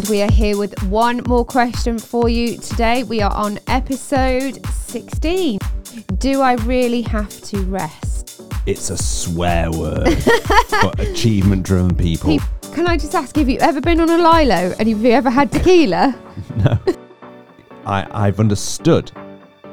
And 0.00 0.08
we 0.08 0.22
are 0.22 0.32
here 0.32 0.56
with 0.56 0.82
one 0.84 1.20
more 1.28 1.44
question 1.44 1.98
for 1.98 2.26
you 2.30 2.56
today. 2.56 3.02
We 3.02 3.20
are 3.20 3.34
on 3.34 3.58
episode 3.66 4.64
16. 4.64 5.58
Do 6.16 6.40
I 6.40 6.54
really 6.54 7.02
have 7.02 7.28
to 7.42 7.60
rest? 7.64 8.40
It's 8.64 8.88
a 8.88 8.96
swear 8.96 9.70
word 9.70 10.10
for 10.80 10.90
achievement 10.98 11.64
driven 11.64 11.94
people. 11.94 12.38
Can 12.72 12.86
I 12.88 12.96
just 12.96 13.14
ask, 13.14 13.36
have 13.36 13.50
you 13.50 13.58
ever 13.58 13.82
been 13.82 14.00
on 14.00 14.08
a 14.08 14.16
Lilo 14.16 14.74
and 14.78 14.88
have 14.88 15.02
you 15.02 15.10
ever 15.10 15.28
had 15.28 15.52
tequila? 15.52 16.18
No. 16.56 16.78
I, 17.84 18.06
I've 18.26 18.40
understood 18.40 19.12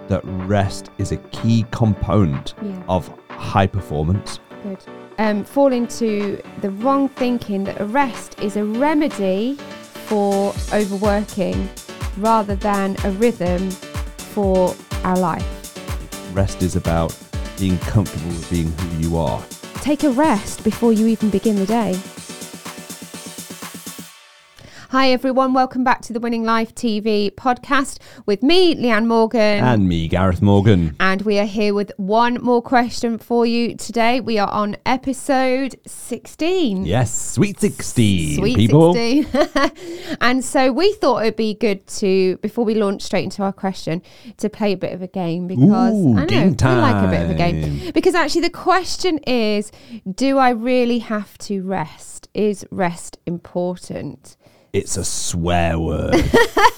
that 0.10 0.20
rest 0.26 0.90
is 0.98 1.14
a 1.14 1.18
key 1.32 1.66
component 1.72 2.54
Yeah. 2.62 2.84
of 2.90 3.10
high 3.30 3.68
performance. 3.68 4.42
Good. 4.64 4.80
Um, 5.20 5.46
fall 5.46 5.72
into 5.72 6.42
the 6.60 6.72
wrong 6.72 7.08
thinking 7.08 7.64
that 7.64 7.80
a 7.80 7.86
rest 7.86 8.38
is 8.42 8.58
a 8.58 8.66
remedy 8.66 9.58
for 10.08 10.54
overworking 10.74 11.70
rather 12.18 12.56
than 12.56 12.96
a 13.04 13.12
rhythm 13.12 13.70
for 13.72 14.76
our 15.04 15.18
life. 15.18 15.46
Rest 16.34 16.62
is 16.62 16.76
about 16.76 17.18
being 17.58 17.78
comfortable 17.80 18.30
with 18.30 18.50
being 18.50 18.72
who 18.72 18.98
you 18.98 19.18
are. 19.18 19.44
Take 19.82 20.04
a 20.04 20.10
rest 20.10 20.64
before 20.64 20.94
you 20.94 21.08
even 21.08 21.30
begin 21.30 21.56
the 21.56 21.66
day. 21.66 22.00
Hi, 24.92 25.12
everyone. 25.12 25.54
Welcome 25.54 25.84
back 25.84 26.02
to 26.04 26.14
the 26.14 26.20
Winning 26.22 26.46
Life 26.46 26.74
TV 26.74 27.30
podcast 27.30 28.00
with 28.26 28.42
me, 28.42 28.74
Leanne 28.74 29.06
Morgan. 29.06 29.62
And 29.62 29.86
me, 29.86 30.08
Gareth 30.08 30.42
Morgan. 30.42 30.96
And 30.98 31.24
we 31.24 31.40
are 31.40 31.46
here 31.46 31.74
with 31.74 31.92
one 31.98 32.36
more 32.36 32.62
question 32.62 33.18
for 33.18 33.46
you 33.46 33.76
today. 33.76 34.22
We 34.22 34.40
are 34.40 34.50
on 34.50 34.78
episode 34.86 35.78
16. 35.86 36.86
Yes, 36.86 37.34
sweet 37.34 37.60
16, 37.60 38.38
Sweet 38.38 38.56
people. 38.56 38.94
16. 38.94 40.18
and 40.22 40.46
so 40.46 40.72
we 40.72 40.94
thought 40.94 41.24
it'd 41.24 41.36
be 41.36 41.56
good 41.56 41.86
to, 41.88 42.38
before 42.38 42.64
we 42.64 42.74
launch 42.74 43.02
straight 43.02 43.26
into 43.26 43.44
our 43.44 43.52
question, 43.52 44.02
to 44.38 44.48
play 44.48 44.72
a 44.72 44.78
bit 44.78 44.94
of 44.94 45.02
a 45.02 45.08
game 45.08 45.48
because 45.48 45.96
Ooh, 45.96 46.18
I 46.18 46.24
know 46.24 46.46
we 46.46 46.56
like 46.56 47.04
a 47.04 47.10
bit 47.10 47.24
of 47.24 47.30
a 47.32 47.36
game. 47.36 47.92
Because 47.92 48.16
actually, 48.16 48.40
the 48.42 48.50
question 48.50 49.18
is 49.28 49.70
do 50.10 50.38
I 50.38 50.52
really 50.52 51.00
have 51.00 51.38
to 51.40 51.62
rest? 51.62 52.30
Is 52.34 52.66
rest 52.72 53.18
important? 53.26 54.38
It's 54.78 54.96
a 54.96 55.04
swear 55.04 55.80
word 55.80 56.24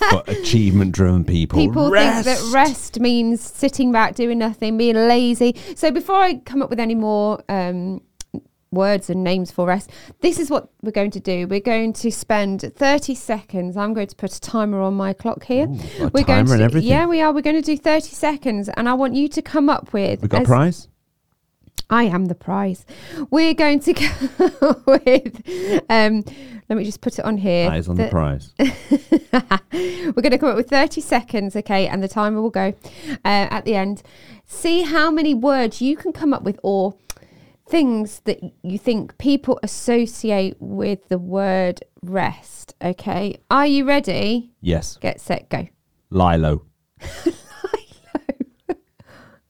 for 0.09 0.23
achievement 0.27 0.93
driven 0.93 1.25
people. 1.25 1.59
People 1.59 1.91
think 1.91 2.23
that 2.23 2.51
rest 2.53 2.97
means 2.97 3.41
sitting 3.41 3.91
back, 3.91 4.15
doing 4.15 4.37
nothing, 4.37 4.77
being 4.77 4.95
lazy. 4.95 5.53
So 5.75 5.91
before 5.91 6.15
I 6.15 6.35
come 6.35 6.61
up 6.61 6.69
with 6.69 6.79
any 6.79 6.95
more 6.95 7.43
um, 7.49 8.01
words 8.71 9.09
and 9.09 9.21
names 9.21 9.51
for 9.51 9.67
rest, 9.67 9.91
this 10.21 10.39
is 10.39 10.49
what 10.49 10.69
we're 10.81 10.93
going 10.93 11.11
to 11.11 11.19
do. 11.19 11.45
We're 11.45 11.59
going 11.59 11.91
to 11.91 12.09
spend 12.09 12.61
30 12.61 13.15
seconds. 13.15 13.75
I'm 13.75 13.93
going 13.93 14.07
to 14.07 14.15
put 14.15 14.33
a 14.33 14.39
timer 14.39 14.79
on 14.79 14.93
my 14.93 15.11
clock 15.11 15.43
here. 15.43 15.67
Ooh, 15.67 16.09
we're 16.13 16.23
going 16.23 16.45
to 16.45 16.53
and 16.53 16.61
everything. 16.61 16.89
Yeah, 16.89 17.05
we 17.05 17.19
are. 17.19 17.33
We're 17.33 17.41
going 17.41 17.61
to 17.61 17.61
do 17.61 17.75
30 17.75 18.07
seconds, 18.07 18.69
and 18.77 18.87
I 18.87 18.93
want 18.93 19.15
you 19.15 19.27
to 19.27 19.41
come 19.41 19.69
up 19.69 19.91
with. 19.91 20.21
We 20.21 20.29
got 20.29 20.43
a 20.43 20.45
prize? 20.45 20.87
I 21.89 22.03
am 22.03 22.25
the 22.25 22.35
prize. 22.35 22.85
We're 23.29 23.53
going 23.53 23.79
to 23.81 23.93
go 24.59 24.81
with. 24.85 25.41
Um, 25.89 26.23
let 26.69 26.77
me 26.77 26.83
just 26.83 27.01
put 27.01 27.17
it 27.17 27.25
on 27.25 27.37
here. 27.37 27.69
Eyes 27.69 27.87
on 27.87 27.95
the 27.95 28.03
The- 28.03 28.09
prize. 28.09 28.53
We're 29.71 30.21
going 30.21 30.31
to 30.31 30.37
come 30.37 30.49
up 30.49 30.55
with 30.55 30.69
30 30.69 31.01
seconds, 31.01 31.55
okay? 31.55 31.87
And 31.87 32.03
the 32.03 32.07
timer 32.07 32.41
will 32.41 32.49
go 32.51 32.73
uh, 33.09 33.15
at 33.23 33.65
the 33.65 33.75
end. 33.75 34.03
See 34.45 34.83
how 34.83 35.09
many 35.09 35.33
words 35.33 35.81
you 35.81 35.97
can 35.97 36.11
come 36.13 36.33
up 36.33 36.43
with 36.43 36.59
or 36.63 36.95
things 37.67 38.21
that 38.25 38.39
you 38.63 38.77
think 38.77 39.17
people 39.17 39.59
associate 39.63 40.55
with 40.59 41.07
the 41.09 41.17
word 41.17 41.81
rest, 42.03 42.75
okay? 42.83 43.37
Are 43.49 43.65
you 43.67 43.85
ready? 43.85 44.51
Yes. 44.61 44.97
Get 44.97 45.19
set, 45.21 45.49
go. 45.49 45.67
Lilo. 46.11 46.65
Lilo. 47.25 48.75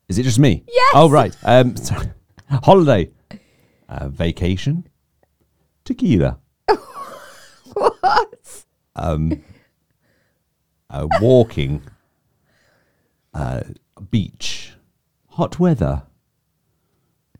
Is 0.07 0.17
it 0.17 0.23
just 0.23 0.39
me? 0.39 0.63
Yes. 0.67 0.91
Oh, 0.95 1.09
right. 1.09 1.35
Um, 1.43 1.75
sorry. 1.77 2.07
Holiday. 2.49 3.11
Uh, 3.87 4.09
vacation. 4.09 4.87
Tequila. 5.85 6.37
What? 7.73 8.65
Um, 8.95 9.43
uh, 10.89 11.07
walking. 11.21 11.81
Uh, 13.33 13.61
beach. 14.09 14.73
Hot 15.29 15.59
weather. 15.59 16.03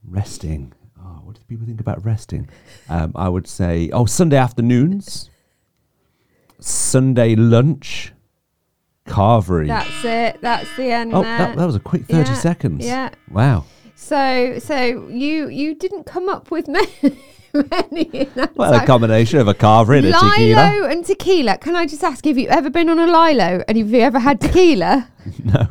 Resting. 0.08 0.74
Oh, 1.02 1.20
what 1.24 1.36
do 1.36 1.42
people 1.48 1.66
think 1.66 1.82
about 1.82 2.06
resting? 2.06 2.48
Um, 2.88 3.12
I 3.16 3.28
would 3.28 3.48
say, 3.48 3.90
oh, 3.92 4.06
Sunday 4.06 4.38
afternoons. 4.38 5.30
Sunday 6.60 7.36
lunch. 7.36 8.14
Carvery. 9.08 9.68
That's 9.68 10.06
it. 10.06 10.42
That's 10.42 10.70
the 10.78 10.92
end. 10.92 11.14
Oh, 11.14 11.24
there. 11.24 11.38
that, 11.40 11.58
that 11.58 11.66
was 11.66 11.76
a 11.76 11.80
quick 11.80 12.06
30 12.06 12.30
Yeah, 12.30 12.34
seconds. 12.36 12.86
yeah. 12.86 13.10
Wow. 13.32 13.66
So, 14.00 14.60
so 14.60 15.08
you 15.10 15.50
you 15.50 15.76
didn't 15.76 16.06
come 16.06 16.30
up 16.30 16.50
with 16.50 16.68
many. 16.78 16.88
many 17.54 18.04
in 18.04 18.30
that 18.36 18.56
Well, 18.56 18.74
a 18.74 18.86
combination 18.86 19.40
of 19.40 19.48
a 19.48 19.54
carver 19.54 19.94
and 19.94 20.06
a 20.06 20.12
tequila. 20.14 20.56
Lilo 20.56 20.88
and 20.88 21.06
tequila. 21.06 21.58
Can 21.58 21.76
I 21.76 21.86
just 21.86 22.04
ask, 22.04 22.24
have 22.26 22.38
you 22.38 22.48
ever 22.48 22.70
been 22.70 22.90
on 22.90 22.98
a 22.98 23.06
Lilo 23.06 23.64
and 23.68 23.78
have 23.78 23.92
you 23.92 24.00
ever 24.00 24.20
had 24.20 24.40
tequila? 24.42 25.10
No. 25.44 25.68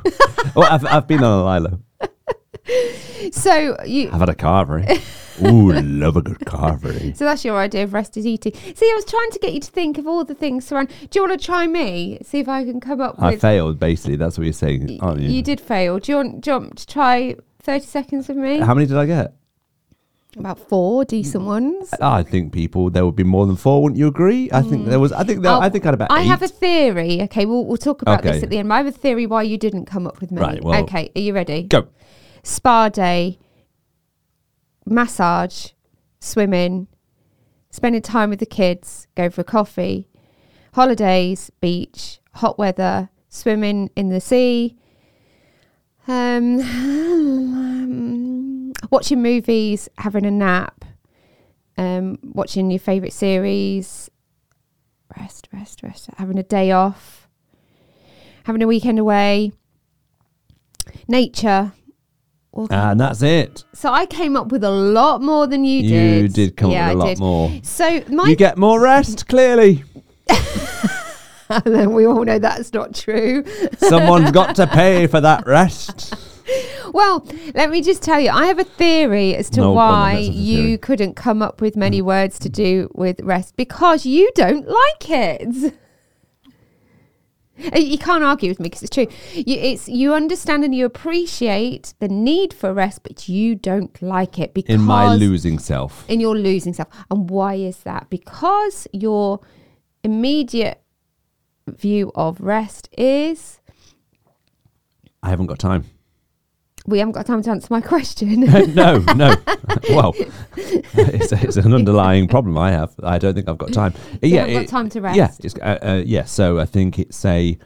well, 0.54 0.70
I've, 0.70 0.84
I've 0.86 1.08
been 1.08 1.24
on 1.24 1.40
a 1.40 1.44
Lilo. 1.44 1.80
so 3.32 3.76
you. 3.84 4.10
I've 4.12 4.20
had 4.20 4.28
a 4.28 4.34
carvery. 4.34 5.00
Ooh, 5.42 5.72
love 5.72 6.16
a 6.16 6.22
good 6.22 6.38
carvery. 6.40 7.16
So 7.16 7.24
that's 7.24 7.44
your 7.44 7.56
idea 7.56 7.84
of 7.84 7.92
rest 7.92 8.16
is 8.16 8.26
eating. 8.26 8.52
See, 8.54 8.86
I 8.86 8.92
was 8.94 9.04
trying 9.04 9.30
to 9.30 9.38
get 9.40 9.52
you 9.52 9.60
to 9.60 9.70
think 9.70 9.98
of 9.98 10.06
all 10.06 10.24
the 10.24 10.34
things 10.34 10.66
surround. 10.66 10.90
Do 11.10 11.18
you 11.18 11.26
want 11.26 11.40
to 11.40 11.44
try 11.44 11.66
me? 11.66 12.18
See 12.22 12.38
if 12.38 12.48
I 12.48 12.64
can 12.64 12.78
come 12.78 13.00
up 13.00 13.16
I 13.18 13.30
with. 13.30 13.44
I 13.44 13.48
failed, 13.48 13.80
basically. 13.80 14.16
That's 14.16 14.36
what 14.38 14.44
you're 14.44 14.52
saying, 14.52 14.98
aren't 15.00 15.20
you? 15.20 15.30
you 15.30 15.42
did 15.42 15.60
fail. 15.60 15.98
Do 15.98 16.12
you 16.12 16.16
want? 16.16 16.40
Do 16.42 16.50
you 16.50 16.58
want 16.58 16.78
to 16.78 16.86
try 16.86 17.34
thirty 17.62 17.86
seconds 17.86 18.28
with 18.28 18.36
me? 18.36 18.58
How 18.58 18.74
many 18.74 18.86
did 18.86 18.96
I 18.96 19.06
get? 19.06 19.34
About 20.36 20.58
four 20.58 21.04
decent 21.04 21.44
ones. 21.44 21.92
I 22.00 22.22
think 22.22 22.52
people 22.52 22.90
there 22.90 23.04
would 23.04 23.16
be 23.16 23.24
more 23.24 23.46
than 23.46 23.56
four. 23.56 23.82
Wouldn't 23.82 23.98
you 23.98 24.06
agree? 24.08 24.48
I 24.52 24.60
think 24.62 24.86
there 24.86 25.00
was. 25.00 25.10
I 25.12 25.24
think 25.24 25.42
there, 25.42 25.52
Oh, 25.52 25.60
I 25.60 25.68
think 25.70 25.84
I 25.84 25.88
had 25.88 25.94
about 25.94 26.10
I 26.12 26.20
eight. 26.20 26.26
have 26.26 26.42
a 26.42 26.48
theory. 26.48 27.22
Okay, 27.22 27.46
we'll 27.46 27.64
we'll 27.64 27.76
talk 27.78 28.02
about 28.02 28.22
this 28.22 28.42
at 28.42 28.50
the 28.50 28.58
end. 28.58 28.68
But 28.68 28.74
I 28.74 28.78
have 28.78 28.86
a 28.86 28.92
theory 28.92 29.26
why 29.26 29.42
you 29.42 29.56
didn't 29.58 29.86
come 29.86 30.06
up 30.06 30.20
with 30.20 30.30
many. 30.30 30.46
Right, 30.46 30.62
well- 30.64 30.82
okay, 30.84 31.10
are 31.16 31.20
you 31.20 31.32
ready? 31.34 31.62
Go. 31.64 31.88
spa 32.42 32.88
day, 32.90 33.38
massage, 34.86 35.68
swimming, 36.20 36.88
spending 37.70 38.02
time 38.02 38.30
with 38.30 38.38
the 38.38 38.46
kids, 38.46 39.06
go 39.16 39.30
for 39.30 39.40
a 39.40 39.44
coffee, 39.44 40.08
holidays, 40.74 41.50
beach, 41.60 42.20
hot 42.34 42.58
weather, 42.58 43.08
swimming 43.28 43.90
in 43.96 44.08
the 44.10 44.20
sea, 44.20 44.76
um, 46.08 46.58
watching 48.90 49.22
movies, 49.22 49.88
having 49.98 50.24
a 50.26 50.30
nap, 50.30 50.84
um, 51.76 52.18
watching 52.22 52.70
your 52.70 52.80
favourite 52.80 53.12
series, 53.12 54.10
rest, 55.16 55.48
rest, 55.52 55.82
rest, 55.82 56.08
having 56.16 56.38
a 56.38 56.42
day 56.42 56.70
off, 56.72 57.28
having 58.44 58.62
a 58.62 58.66
weekend 58.66 58.98
away, 58.98 59.52
nature. 61.06 61.72
And 62.70 62.98
that's 62.98 63.22
it. 63.22 63.64
so 63.72 63.92
I 63.92 64.04
came 64.06 64.34
up 64.36 64.50
with 64.50 64.64
a 64.64 64.70
lot 64.70 65.22
more 65.22 65.46
than 65.46 65.62
you 65.64 65.82
did. 65.82 65.90
You 65.92 66.22
did. 66.22 66.32
did 66.32 66.56
come 66.56 66.72
yeah, 66.72 66.90
up 66.90 66.96
with 66.96 67.02
a 67.02 67.04
I 67.04 67.04
lot 67.04 67.08
did. 67.10 67.18
more. 67.20 67.52
So 67.62 68.02
my 68.08 68.28
You 68.28 68.34
get 68.34 68.58
more 68.58 68.80
rest, 68.80 69.28
clearly. 69.28 69.84
we 71.66 72.06
all 72.06 72.24
know 72.24 72.38
that's 72.38 72.72
not 72.72 72.94
true. 72.94 73.44
Someone's 73.78 74.30
got 74.30 74.54
to 74.56 74.66
pay 74.66 75.06
for 75.12 75.20
that 75.20 75.46
rest. 75.46 76.14
Well, 76.94 77.26
let 77.54 77.68
me 77.70 77.82
just 77.82 78.02
tell 78.02 78.18
you, 78.18 78.30
I 78.30 78.46
have 78.46 78.58
a 78.58 78.64
theory 78.64 79.34
as 79.36 79.50
to 79.50 79.60
No, 79.60 79.66
then, 79.68 79.74
why 79.76 80.14
let's 80.14 80.26
have 80.28 80.34
a 80.34 80.38
you. 80.38 80.78
Mm. 80.78 80.82
couldn't 80.82 81.14
come 81.14 81.42
up 81.42 81.60
with 81.60 81.76
many 81.76 82.00
words 82.00 82.38
to 82.40 82.48
do 82.48 82.90
with 82.94 83.20
rest 83.20 83.56
because 83.56 84.06
you 84.06 84.30
don't 84.34 84.66
like 84.66 85.10
it. 85.10 85.74
Uh, 87.74 87.78
You 87.78 87.98
can't 87.98 88.22
argue 88.22 88.48
with 88.50 88.60
me 88.60 88.64
because 88.64 88.82
it's 88.84 88.94
true. 88.94 89.06
You, 89.34 89.56
it's 89.58 89.88
you 89.88 90.14
understand 90.14 90.64
and 90.64 90.74
you 90.74 90.86
appreciate 90.86 91.92
the 91.98 92.08
need 92.08 92.54
for 92.54 92.72
rest, 92.72 93.02
but 93.02 93.28
you 93.28 93.54
don't 93.56 94.00
like 94.00 94.38
it 94.38 94.54
because 94.54 94.74
In 94.76 94.80
my 94.80 95.12
losing 95.14 95.58
self. 95.58 96.08
in 96.08 96.20
your 96.20 96.36
losing 96.36 96.72
self. 96.72 96.88
And 97.10 97.28
why 97.28 97.54
is 97.54 97.78
that? 97.78 98.08
Because 98.10 98.86
your 98.92 99.40
immediate 100.04 100.80
view 101.76 102.10
of 102.14 102.40
rest 102.40 102.88
is 102.96 103.60
I 105.22 105.30
haven't 105.30 105.46
got 105.46 105.58
time. 105.58 105.84
we 106.86 106.98
haven't 107.00 107.12
got 107.12 107.26
time 107.26 107.42
to 107.42 107.50
answer 107.50 107.68
my 107.70 107.80
question. 107.92 108.40
no, 108.74 108.98
no. 109.14 109.34
well, 109.90 110.14
it's, 110.56 111.32
it's 111.32 111.56
an 111.56 111.74
underlying 111.74 112.28
problem 112.28 112.56
I 112.56 112.70
have. 112.72 112.94
I 113.02 113.18
don't 113.18 113.34
think 113.34 113.48
I've 113.48 113.58
got 113.58 113.72
time. 113.72 113.94
You 114.22 114.38
haven't 114.38 114.54
got 114.54 114.68
time 114.68 114.88
to 114.90 115.00
Yeah, 115.00 115.22
rest. 115.26 115.44
it's, 115.44 115.54
uh, 115.56 115.78
uh, 115.82 116.02
yeah. 116.06 116.24
So 116.24 116.58
I 116.58 116.64
think 116.66 116.98
it's 116.98 117.24
a. 117.24 117.58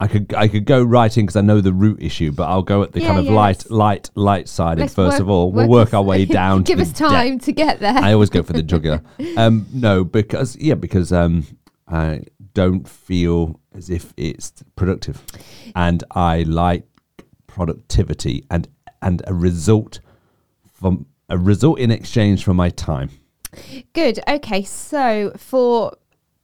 I 0.00 0.06
could 0.06 0.32
I 0.32 0.46
could 0.46 0.64
go 0.64 0.80
right 0.84 1.14
in 1.18 1.26
because 1.26 1.34
I 1.34 1.40
know 1.40 1.60
the 1.60 1.72
root 1.72 2.00
issue, 2.00 2.30
but 2.30 2.44
I'll 2.48 2.62
go 2.62 2.84
at 2.84 2.92
the 2.92 3.00
Yeah, 3.00 3.08
kind 3.08 3.18
of 3.18 3.24
yeah, 3.24 3.32
light 3.32 3.68
light 3.68 4.10
light 4.14 4.48
sided 4.48 4.82
Let's 4.82 4.94
first 4.94 5.14
work- 5.16 5.22
of 5.22 5.28
all. 5.28 5.50
We'll 5.50 5.68
work 5.68 5.92
our 5.92 6.04
way 6.04 6.24
down. 6.24 6.62
Give 6.62 6.76
to 6.78 6.82
us 6.82 6.92
time 6.92 7.40
to 7.40 7.52
get 7.52 7.80
there. 7.80 7.94
I 7.98 8.12
always 8.12 8.30
go 8.30 8.44
for 8.44 8.52
the 8.52 8.62
jugular. 8.62 9.02
Um, 9.36 9.66
no, 9.72 10.04
because 10.04 10.54
yeah, 10.56 10.74
because 10.74 11.12
um, 11.12 11.44
I 11.88 12.22
don't 12.54 12.88
feel 12.88 13.60
as 13.74 13.90
if 13.90 14.12
it's 14.16 14.52
productive, 14.76 15.22
and 15.74 16.04
I 16.10 16.42
like 16.42 16.86
productivity 17.46 18.44
and 18.50 18.68
and 19.02 19.22
a 19.26 19.34
result 19.34 20.00
from 20.72 21.06
a 21.28 21.38
result 21.38 21.78
in 21.78 21.90
exchange 21.90 22.44
for 22.44 22.54
my 22.54 22.70
time. 22.70 23.10
Good. 23.92 24.20
Okay. 24.28 24.62
So 24.62 25.32
for 25.36 25.92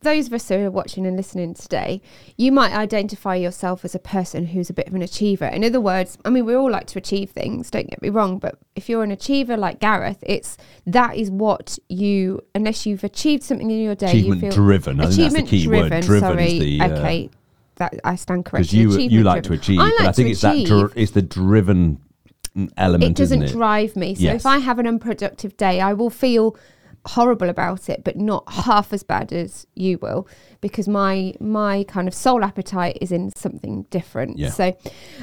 those 0.05 0.29
of 0.29 0.33
us 0.35 0.49
who 0.49 0.55
are 0.55 0.71
watching 0.71 1.05
and 1.07 1.17
listening 1.17 1.55
today, 1.55 2.01
you 2.37 2.53
might 2.53 2.73
identify 2.73 3.35
yourself 3.35 3.85
as 3.85 3.95
a 3.95 3.99
person 3.99 4.47
who's 4.47 4.71
a 4.71 4.73
bit 4.73 4.87
of 4.87 4.95
an 4.95 5.03
achiever. 5.03 5.47
In 5.47 5.65
other 5.65 5.81
words, 5.81 6.17
I 6.25 6.31
mean, 6.31 6.45
we 6.47 6.55
all 6.55 6.71
like 6.71 6.87
to 6.89 6.99
achieve 6.99 7.31
things, 7.31 7.71
don't 7.71 7.91
get 7.91 8.01
me 8.01 8.09
wrong, 8.11 8.39
but 8.39 8.57
if 8.77 8.89
you're 8.89 9.03
an 9.03 9.11
achiever 9.11 9.57
like 9.57 9.81
Gareth, 9.81 10.19
it's 10.23 10.57
that 10.87 11.17
is 11.17 11.31
what 11.31 11.79
you, 11.89 12.41
unless 12.55 12.87
you've 12.87 13.03
achieved 13.03 13.43
something 13.43 13.71
in 13.71 13.83
your 13.83 13.95
day, 13.97 14.07
Achievement 14.11 14.43
you 14.43 14.51
feel 14.53 14.57
driven. 14.65 15.01
I 15.01 15.07
think 15.07 15.17
that's 15.17 15.17
the 15.17 15.23
achievement 15.25 15.49
key 15.49 15.65
driven. 15.65 15.91
word. 15.91 16.05
Driven 16.05 16.21
sorry. 16.31 16.53
is 16.53 16.61
the 16.61 16.81
uh, 16.81 16.89
okay. 16.99 17.31
That 17.77 17.95
I 18.05 18.15
stand 18.15 18.45
corrected. 18.45 18.71
because 18.71 18.97
you 18.97 19.19
you 19.19 19.25
like 19.25 19.43
to 19.45 19.53
achieve, 19.53 19.81
I 19.81 19.87
like 19.87 19.95
but 19.99 20.07
I 20.07 20.13
think 20.13 20.29
it's 20.31 20.43
that 20.43 20.55
achieve. 20.55 20.69
dr- 20.69 20.93
it's 20.95 21.11
the 21.11 21.23
driven 21.23 22.01
element, 22.77 23.11
it 23.11 23.17
doesn't 23.17 23.43
it? 23.43 23.51
drive 23.51 23.97
me. 23.97 24.15
So 24.15 24.23
Yes. 24.23 24.43
if 24.43 24.47
I 24.47 24.59
have 24.59 24.79
an 24.79 24.87
unproductive 24.87 25.57
day, 25.57 25.81
I 25.81 25.93
will 25.93 26.11
feel 26.11 26.57
horrible 27.07 27.49
about 27.49 27.89
it, 27.89 28.03
but 28.05 28.17
not 28.17 28.45
half 28.51 28.93
as 28.93 29.03
bad 29.03 29.33
as 29.33 29.67
you 29.75 29.99
will, 29.99 30.27
because 30.61 30.89
my 30.89 31.35
my 31.41 31.85
kind 31.85 32.09
of 32.09 32.15
soul 32.15 32.45
appetite 32.45 32.99
is 33.01 33.13
in 33.13 33.31
something 33.37 33.83
different. 33.91 34.39
Yeah. 34.39 34.51
So 34.51 34.77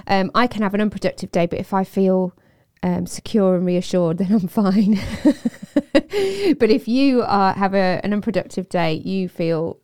um, 0.07 0.31
I 0.36 0.48
can 0.48 0.62
have 0.62 0.74
an 0.74 0.81
unproductive 0.81 1.31
day, 1.31 1.45
but 1.45 1.60
if 1.60 1.74
I 1.74 1.83
feel 1.83 2.33
um, 2.83 3.06
secure 3.06 3.56
and 3.56 3.66
reassured, 3.66 4.18
then 4.19 4.31
I'm 4.31 4.48
fine. 4.48 5.00
but 5.94 6.69
if 6.69 6.88
you 6.88 7.22
uh, 7.22 7.54
have 7.54 7.74
a, 7.74 8.01
an 8.04 8.13
unproductive 8.13 8.69
day, 8.69 8.94
you 8.94 9.30
feel 9.30 9.80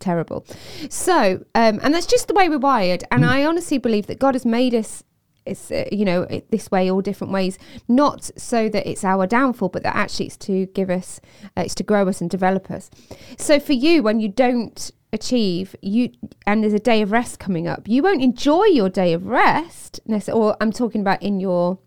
terrible. 0.00 0.46
So, 0.88 1.44
um, 1.54 1.78
and 1.82 1.94
that's 1.94 2.06
just 2.06 2.28
the 2.28 2.34
way 2.34 2.48
we're 2.48 2.58
wired. 2.58 3.04
And 3.10 3.24
I 3.24 3.44
honestly 3.44 3.78
believe 3.78 4.06
that 4.06 4.18
God 4.18 4.34
has 4.34 4.44
made 4.44 4.74
us. 4.74 5.04
It's 5.46 5.70
uh, 5.70 5.84
you 5.90 6.04
know 6.04 6.22
it, 6.22 6.50
this 6.50 6.70
way, 6.70 6.90
all 6.90 7.00
different 7.00 7.32
ways, 7.32 7.58
not 7.88 8.30
so 8.36 8.68
that 8.68 8.86
it's 8.88 9.04
our 9.04 9.26
downfall, 9.26 9.70
but 9.70 9.82
that 9.82 9.96
actually 9.96 10.26
it's 10.26 10.36
to 10.38 10.66
give 10.66 10.90
us, 10.90 11.20
uh, 11.56 11.62
it's 11.62 11.74
to 11.76 11.82
grow 11.82 12.06
us 12.08 12.20
and 12.20 12.28
develop 12.30 12.70
us. 12.70 12.90
So 13.38 13.58
for 13.58 13.72
you, 13.72 14.02
when 14.02 14.20
you 14.20 14.28
don't 14.28 14.90
achieve, 15.12 15.74
you 15.82 16.10
and 16.46 16.62
there's 16.62 16.72
a 16.74 16.78
day 16.78 17.02
of 17.02 17.10
rest 17.10 17.38
coming 17.40 17.66
up, 17.66 17.88
you 17.88 18.02
won't 18.02 18.22
enjoy 18.22 18.64
your 18.66 18.88
day 18.88 19.12
of 19.12 19.26
rest. 19.26 19.98
Or 20.32 20.56
I'm 20.60 20.72
talking 20.72 21.00
about 21.00 21.22
in 21.22 21.40
your 21.40 21.78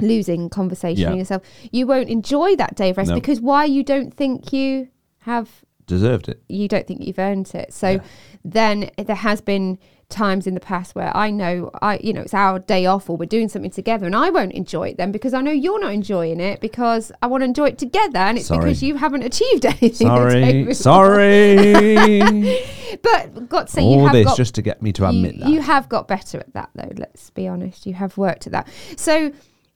losing 0.00 0.48
conversation 0.50 1.10
Yeah. 1.12 1.14
yourself, 1.14 1.42
you 1.70 1.86
won't 1.86 2.08
enjoy 2.08 2.56
that 2.56 2.74
day 2.74 2.90
of 2.90 2.96
rest 2.96 3.10
No. 3.10 3.14
because 3.14 3.40
why 3.40 3.64
you 3.64 3.82
don't 3.84 4.12
think 4.12 4.52
you 4.52 4.88
have 5.20 5.48
Deserved 5.86 6.28
it. 6.28 6.42
you 6.48 6.66
don't 6.68 6.86
think 6.86 7.06
you've 7.06 7.18
earned 7.18 7.50
it. 7.54 7.72
So 7.72 7.88
Yeah. 7.90 8.00
then 8.44 8.90
there 8.98 9.16
has 9.16 9.40
been 9.40 9.78
times 10.08 10.46
in 10.46 10.54
the 10.54 10.60
past 10.60 10.94
where 10.94 11.16
I 11.16 11.30
know 11.30 11.70
I 11.82 11.98
you 12.02 12.12
know 12.12 12.20
it's 12.22 12.34
our 12.34 12.58
day 12.58 12.86
off 12.86 13.08
or 13.08 13.16
we're 13.16 13.26
doing 13.26 13.48
something 13.48 13.70
together 13.70 14.06
and 14.06 14.14
I 14.14 14.30
won't 14.30 14.52
enjoy 14.52 14.88
it 14.88 14.96
then 14.96 15.12
because 15.12 15.34
I 15.34 15.40
know 15.40 15.50
you're 15.50 15.80
not 15.80 15.92
enjoying 15.92 16.40
it 16.40 16.60
because 16.60 17.10
I 17.22 17.26
want 17.26 17.40
to 17.42 17.46
enjoy 17.46 17.68
it 17.68 17.78
together 17.78 18.18
and 18.18 18.38
it's 18.38 18.46
Sorry. 18.48 18.60
because 18.60 18.82
you 18.82 18.96
haven't 18.96 19.22
achieved 19.22 19.64
anything. 19.66 19.92
Sorry, 19.92 20.74
sorry. 20.74 22.60
But 23.02 23.48
God 23.48 23.68
say 23.68 23.82
you 23.82 23.88
All 23.98 24.04
have 24.04 24.12
this 24.12 24.26
got 24.26 24.36
just 24.36 24.54
to 24.54 24.62
get 24.62 24.80
me 24.80 24.92
to 24.92 25.02
you, 25.02 25.08
admit 25.08 25.40
that. 25.40 25.48
you 25.48 25.60
have 25.60 25.88
got 25.88 26.06
better 26.06 26.38
at 26.38 26.52
that 26.54 26.70
though, 26.76 26.92
let's 26.96 27.28
be 27.30 27.48
honest. 27.48 27.86
You 27.86 27.94
have 27.94 28.16
worked 28.16 28.46
at 28.46 28.52
that. 28.52 28.68
So 28.96 29.32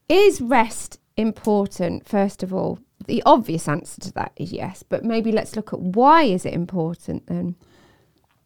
is 0.07 0.39
rest 0.39 0.99
important 1.17 2.07
first 2.07 2.43
of 2.43 2.53
all? 2.53 2.79
The 3.07 3.21
obvious 3.25 3.67
answer 3.67 3.99
to 4.01 4.11
that 4.13 4.31
is 4.37 4.53
yes, 4.53 4.83
but 4.83 5.03
maybe 5.03 5.31
let's 5.33 5.55
look 5.57 5.73
at 5.73 5.79
why 5.81 6.23
is 6.23 6.45
it 6.45 6.53
important 6.53 7.27
then? 7.27 7.55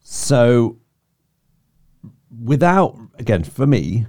So, 0.00 0.76
without, 2.42 2.98
again, 3.18 3.44
for 3.44 3.66
me, 3.66 4.06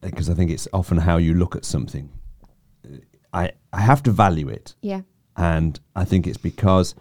because 0.00 0.28
I 0.28 0.34
think 0.34 0.50
it's 0.50 0.68
often 0.72 0.98
how 0.98 1.16
you 1.16 1.34
look 1.34 1.56
at 1.56 1.64
something, 1.64 2.10
I, 3.32 3.52
I 3.72 3.80
have 3.80 4.02
to 4.04 4.10
value 4.10 4.48
it. 4.48 4.74
Yeah. 4.82 5.02
And 5.36 5.78
I 5.94 6.04
think 6.04 6.26
it's 6.26 6.38
because 6.38 6.94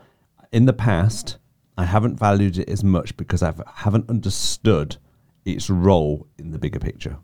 in 0.52 0.66
the 0.66 0.74
past, 0.74 1.38
I 1.78 1.86
haven't 1.86 2.19
valued 2.19 2.57
it 2.57 2.69
as 2.69 2.84
much 2.84 3.16
because 3.18 3.44
I 3.44 3.54
haven't 3.75 4.10
understood 4.10 4.98
its 5.46 5.69
role 5.69 6.28
in 6.38 6.52
the 6.52 6.60
bigger 6.60 6.80
picture. 6.80 7.18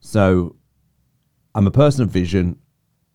So, 0.00 0.56
I'm 1.54 1.66
a 1.66 1.70
person 1.70 2.02
of 2.02 2.10
vision. 2.10 2.58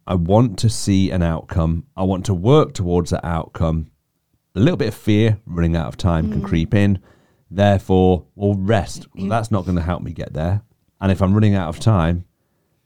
I 0.06 0.16
want 0.16 0.60
to 0.60 0.70
see 0.70 1.10
an 1.10 1.24
outcome. 1.24 1.86
I 1.96 2.04
want 2.04 2.26
to 2.26 2.34
work 2.34 2.74
towards 2.74 3.12
that 3.12 3.26
outcome. 3.26 3.92
A 4.56 4.60
little 4.60 4.78
bit 4.78 4.90
of 4.90 4.94
fear, 4.94 5.40
running 5.46 5.76
out 5.76 5.88
of 5.88 5.98
time, 5.98 6.32
can 6.32 6.42
mm. 6.42 6.46
creep 6.46 6.74
in. 6.74 7.00
Therefore, 7.52 8.26
well, 8.36 8.56
rest. 8.56 9.08
Well, 9.16 9.28
that's 9.28 9.52
not 9.52 9.66
going 9.66 9.78
to 9.78 9.82
help 9.84 10.02
me 10.02 10.12
get 10.12 10.34
there. 10.34 10.62
And 11.00 11.12
if 11.12 11.22
I'm 11.22 11.34
running 11.34 11.56
out 11.56 11.70
of 11.70 11.80
time, 11.80 12.26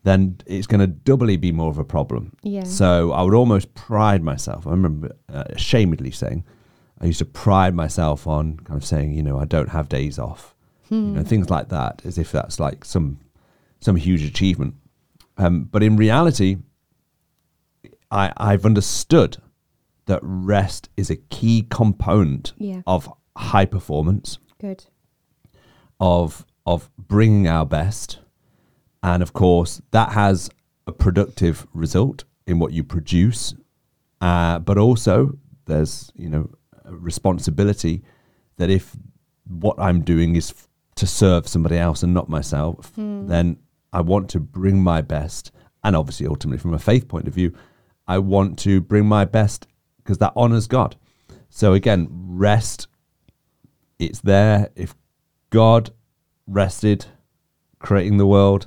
then 0.03 0.37
it's 0.45 0.67
going 0.67 0.79
to 0.81 0.87
doubly 0.87 1.37
be 1.37 1.51
more 1.51 1.69
of 1.69 1.77
a 1.77 1.83
problem. 1.83 2.33
Yeah. 2.43 2.63
So 2.63 3.11
I 3.11 3.21
would 3.21 3.33
almost 3.33 3.73
pride 3.73 4.23
myself. 4.23 4.65
I 4.67 4.71
remember 4.71 5.15
uh, 5.31 5.43
ashamedly 5.51 6.13
saying, 6.13 6.43
I 7.01 7.05
used 7.05 7.19
to 7.19 7.25
pride 7.25 7.73
myself 7.73 8.27
on 8.27 8.57
kind 8.59 8.77
of 8.77 8.85
saying, 8.85 9.13
you 9.13 9.23
know, 9.23 9.39
I 9.39 9.45
don't 9.45 9.69
have 9.69 9.87
days 9.87 10.19
off, 10.19 10.53
you 10.89 10.97
know, 10.97 11.23
things 11.23 11.49
like 11.49 11.69
that, 11.69 12.01
as 12.03 12.17
if 12.17 12.31
that's 12.31 12.59
like 12.59 12.83
some 12.83 13.19
some 13.79 13.95
huge 13.95 14.23
achievement. 14.23 14.73
Um, 15.37 15.63
but 15.65 15.81
in 15.83 15.95
reality, 15.95 16.57
I, 18.11 18.33
I've 18.37 18.65
understood 18.65 19.37
that 20.07 20.19
rest 20.23 20.89
is 20.97 21.09
a 21.09 21.15
key 21.15 21.65
component 21.69 22.53
Yeah. 22.57 22.81
of 22.87 23.11
high 23.37 23.65
performance, 23.65 24.39
Good. 24.59 24.85
of 25.99 26.45
of 26.65 26.89
bringing 26.97 27.47
our 27.47 27.65
best, 27.65 28.19
and 29.01 29.23
of 29.23 29.33
course 29.33 29.81
that 29.91 30.11
has 30.11 30.49
a 30.85 30.91
productive 30.91 31.65
result 31.73 32.25
in 32.45 32.59
what 32.59 32.73
you 32.73 32.83
produce. 32.83 33.53
Uh, 34.21 34.59
but 34.59 34.77
also, 34.77 35.37
there's 35.65 36.11
you 36.15 36.29
know 36.29 36.49
a 36.85 36.93
responsibility 36.95 38.03
that 38.57 38.69
if 38.69 38.95
what 39.47 39.79
I'm 39.79 40.01
doing 40.01 40.35
is 40.35 40.51
f- 40.51 40.67
to 40.95 41.07
serve 41.07 41.47
somebody 41.47 41.77
else 41.77 42.03
and 42.03 42.13
not 42.13 42.27
myself, 42.29 42.91
then 42.95 43.57
I 43.93 44.01
want 44.01 44.29
to 44.31 44.39
bring 44.39 44.83
my 44.83 45.01
best. 45.01 45.51
And 45.83 45.95
obviously, 45.95 46.27
ultimately, 46.27 46.59
from 46.59 46.73
a 46.73 46.79
faith 46.79 47.07
point 47.07 47.27
of 47.27 47.33
view, 47.33 47.53
I 48.07 48.17
want 48.19 48.59
to 48.59 48.81
bring 48.81 49.05
my 49.05 49.23
best 49.23 49.67
because 49.97 50.17
that 50.17 50.33
honors 50.35 50.67
God. 50.67 50.97
So 51.49 51.73
again, 51.73 52.07
rest. 52.11 52.87
It's 53.99 54.21
there. 54.21 54.69
If 54.75 54.95
God 55.49 55.91
rested, 56.47 57.05
creating 57.79 58.17
the 58.17 58.25
world, 58.25 58.65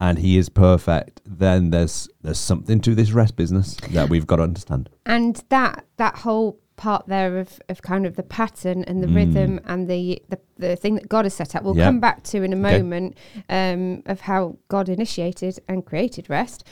and 0.00 0.18
He 0.18 0.38
is 0.38 0.48
perfect, 0.48 1.20
then 1.26 1.70
there's 1.70 2.08
there's 2.22 2.38
something 2.38 2.80
to 2.82 2.94
this 2.94 3.12
rest 3.12 3.34
business 3.36 3.76
that 3.92 4.08
we've 4.08 4.26
got 4.26 4.36
to 4.36 4.42
understand. 4.42 4.88
And 5.06 5.42
that 5.48 5.86
that 5.96 6.16
whole 6.18 6.60
part 6.76 7.08
there 7.08 7.38
of, 7.38 7.60
of 7.68 7.82
kind 7.82 8.06
of 8.06 8.14
the 8.14 8.22
pattern 8.22 8.84
and 8.84 9.02
the 9.02 9.08
rhythm 9.08 9.58
and 9.64 9.88
the, 9.90 10.22
the 10.28 10.38
the 10.58 10.76
thing 10.76 10.94
that 10.94 11.08
God 11.08 11.24
has 11.24 11.34
set 11.34 11.56
up 11.56 11.64
we'll 11.64 11.74
come 11.74 11.98
back 11.98 12.22
to 12.24 12.44
in 12.44 12.52
a 12.52 12.56
Okay. 12.56 12.82
moment 12.82 13.16
um, 13.48 14.04
of 14.06 14.20
how 14.20 14.56
God 14.68 14.88
initiated 14.88 15.58
and 15.66 15.84
created 15.84 16.30
rest 16.30 16.62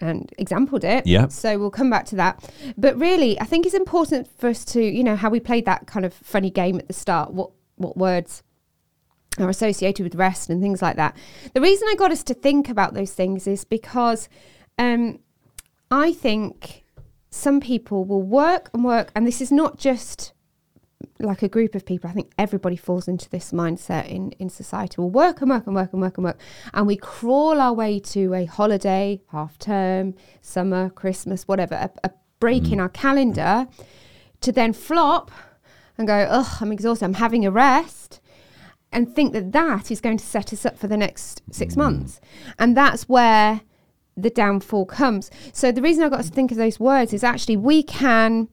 and 0.00 0.32
exampled 0.38 0.84
it. 0.84 1.06
Yeah. 1.06 1.28
So 1.28 1.58
we'll 1.58 1.70
come 1.70 1.90
back 1.90 2.06
to 2.06 2.16
that. 2.16 2.50
But 2.76 2.98
really, 2.98 3.40
I 3.40 3.44
think 3.44 3.66
it's 3.66 3.74
important 3.74 4.28
for 4.38 4.48
us 4.48 4.64
to, 4.66 4.82
you 4.82 5.02
know, 5.02 5.16
how 5.16 5.30
we 5.30 5.40
played 5.40 5.64
that 5.66 5.86
kind 5.86 6.04
of 6.06 6.14
funny 6.14 6.50
game 6.50 6.78
at 6.78 6.86
the 6.86 6.94
start. 6.94 7.32
What 7.32 7.50
what 7.76 7.96
words 7.96 8.42
are 9.38 9.48
associated 9.48 10.02
with 10.02 10.14
rest 10.14 10.50
and 10.50 10.60
things 10.60 10.82
like 10.82 10.96
that. 10.96 11.16
The 11.54 11.60
reason 11.60 11.86
I 11.88 11.94
got 11.94 12.10
us 12.10 12.22
to 12.24 12.34
think 12.34 12.68
about 12.68 12.94
those 12.94 13.12
things 13.12 13.46
is 13.46 13.64
because 13.64 14.28
um, 14.78 15.20
I 15.90 16.12
think 16.12 16.84
some 17.30 17.60
people 17.60 18.04
will 18.04 18.22
work 18.22 18.70
and 18.72 18.84
work, 18.84 19.10
and 19.14 19.26
this 19.26 19.40
is 19.40 19.52
not 19.52 19.78
just 19.78 20.32
like 21.20 21.42
a 21.42 21.48
group 21.48 21.74
of 21.74 21.86
people. 21.86 22.10
I 22.10 22.12
think 22.12 22.32
everybody 22.38 22.76
falls 22.76 23.08
into 23.08 23.28
this 23.30 23.52
mindset 23.52 24.08
in, 24.08 24.32
in 24.32 24.48
society. 24.48 24.96
We'll 24.98 25.10
work 25.10 25.40
and 25.40 25.50
work 25.50 25.66
and 25.66 25.74
work 25.74 25.92
and 25.92 26.02
work 26.02 26.18
and 26.18 26.24
work, 26.24 26.40
and 26.74 26.86
we 26.86 26.96
crawl 26.96 27.60
our 27.60 27.72
way 27.72 28.00
to 28.00 28.34
a 28.34 28.44
holiday, 28.44 29.20
half 29.30 29.58
term, 29.58 30.14
summer, 30.40 30.90
Christmas, 30.90 31.46
whatever, 31.46 31.74
a, 31.74 31.90
a 32.04 32.10
break 32.40 32.64
in 32.64 32.78
mm. 32.78 32.82
our 32.82 32.88
calendar 32.88 33.66
to 34.40 34.52
then 34.52 34.72
flop 34.72 35.30
and 35.96 36.06
go, 36.06 36.26
oh, 36.30 36.58
I'm 36.60 36.72
exhausted, 36.72 37.04
I'm 37.04 37.14
having 37.14 37.44
a 37.44 37.50
rest 37.50 38.20
and 38.92 39.14
think 39.14 39.32
that 39.32 39.52
that 39.52 39.90
is 39.90 40.00
going 40.00 40.16
to 40.16 40.24
set 40.24 40.52
us 40.52 40.64
up 40.64 40.78
for 40.78 40.86
the 40.86 40.96
next 40.96 41.42
six 41.50 41.74
mm. 41.74 41.78
months. 41.78 42.20
And 42.58 42.76
that's 42.76 43.08
where 43.08 43.60
the 44.16 44.30
downfall 44.30 44.86
comes. 44.86 45.30
So 45.52 45.70
the 45.70 45.82
reason 45.82 46.02
I 46.02 46.08
got 46.08 46.24
to 46.24 46.30
think 46.30 46.50
of 46.50 46.56
those 46.56 46.80
words 46.80 47.12
is 47.12 47.22
actually 47.22 47.56
we 47.56 47.82
can 47.82 48.48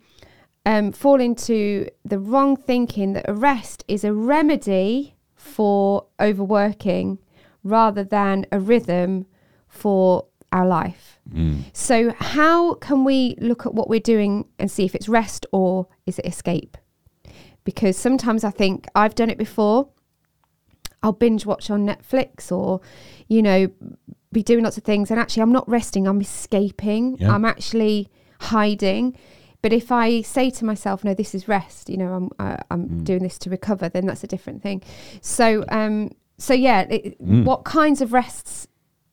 um, 0.65 0.91
fall 0.91 1.21
into 1.21 1.87
the 2.03 2.19
wrong 2.19 2.55
thinking 2.55 3.13
that 3.13 3.29
a 3.29 3.33
rest 3.33 3.83
is 3.87 4.03
a 4.03 4.13
remedy 4.13 5.15
for 5.35 6.07
overworking 6.19 7.19
rather 7.63 8.03
than 8.03 8.45
a 8.51 8.59
rhythm 8.59 9.25
for 9.67 10.25
our 10.51 10.65
life. 10.65 11.19
So, 11.73 12.13
how 12.17 12.75
can 12.75 13.03
we 13.03 13.35
look 13.39 13.65
at 13.65 13.73
what 13.73 13.89
we're 13.89 13.99
doing 13.99 14.45
and 14.59 14.69
see 14.69 14.85
if 14.85 14.93
it's 14.93 15.09
rest 15.09 15.45
or 15.51 15.87
is 16.05 16.19
it 16.19 16.25
escape? 16.25 16.77
because 17.65 17.97
sometimes 17.97 18.45
I 18.45 18.51
think 18.51 18.87
I've 18.95 19.15
done 19.15 19.29
it 19.29 19.37
before. 19.37 19.89
I'll 21.03 21.11
binge 21.11 21.45
watch 21.45 21.69
on 21.69 21.85
Netflix 21.85 22.51
or, 22.51 22.79
you 23.27 23.41
know, 23.41 23.67
be 24.31 24.41
doing 24.41 24.63
lots 24.63 24.77
of 24.77 24.83
things. 24.83 25.11
And 25.11 25.19
actually, 25.19 25.43
I'm 25.43 25.51
not 25.51 25.67
resting, 25.67 26.07
I'm 26.07 26.21
escaping. 26.21 27.17
Yeah. 27.19 27.33
I'm 27.33 27.43
actually 27.43 28.09
hiding. 28.39 29.17
But 29.65 29.73
if 29.73 29.91
I 29.91 30.21
say 30.21 30.51
to 30.51 30.63
myself, 30.63 31.03
no, 31.03 31.15
this 31.15 31.33
is 31.33 31.47
rest, 31.47 31.89
you 31.89 31.97
know, 31.97 32.13
I'm, 32.13 32.29
uh, 32.37 32.57
I'm 32.69 32.87
Mm. 32.87 33.03
doing 33.03 33.23
this 33.23 33.39
to 33.39 33.49
recover, 33.49 33.89
then 33.89 34.05
that's 34.05 34.23
a 34.23 34.27
different 34.27 34.61
thing. 34.61 34.83
So, 35.21 35.65
um, 35.69 36.11
so 36.37 36.53
yeah, 36.53 36.81
it, 36.81 37.19
Mm. 37.19 37.45
what 37.45 37.63
kinds 37.63 37.99
of 37.99 38.13
rests 38.13 38.67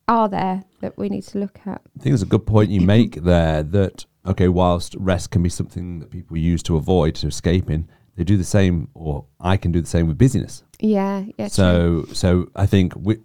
are 0.08 0.28
there 0.28 0.64
that 0.82 0.98
we 0.98 1.08
need 1.08 1.22
to 1.28 1.38
look 1.38 1.60
at? 1.64 1.80
I 1.98 2.02
think 2.02 2.12
it's 2.12 2.22
a 2.22 2.26
good 2.26 2.44
point 2.44 2.68
you 2.68 2.82
make 2.82 3.22
there 3.22 3.62
that, 3.62 4.04
okay, 4.26 4.48
whilst 4.48 4.94
rest 4.98 5.30
can 5.30 5.42
be 5.42 5.48
something 5.48 6.00
that 6.00 6.10
people 6.10 6.36
use 6.36 6.62
to 6.64 6.76
avoid, 6.76 7.14
to 7.14 7.28
escape 7.28 7.70
in, 7.70 7.88
they 8.16 8.22
do 8.24 8.36
the 8.36 8.44
same, 8.44 8.88
or 8.92 9.24
I 9.40 9.56
can 9.56 9.72
do 9.72 9.80
the 9.80 9.88
same 9.88 10.06
with 10.06 10.18
busyness. 10.18 10.64
Yeah, 10.80 11.24
yeah. 11.38 11.48
true. 11.48 12.04
so, 12.08 12.12
so 12.12 12.48
I 12.54 12.66
think 12.66 12.92
we, 12.94 13.16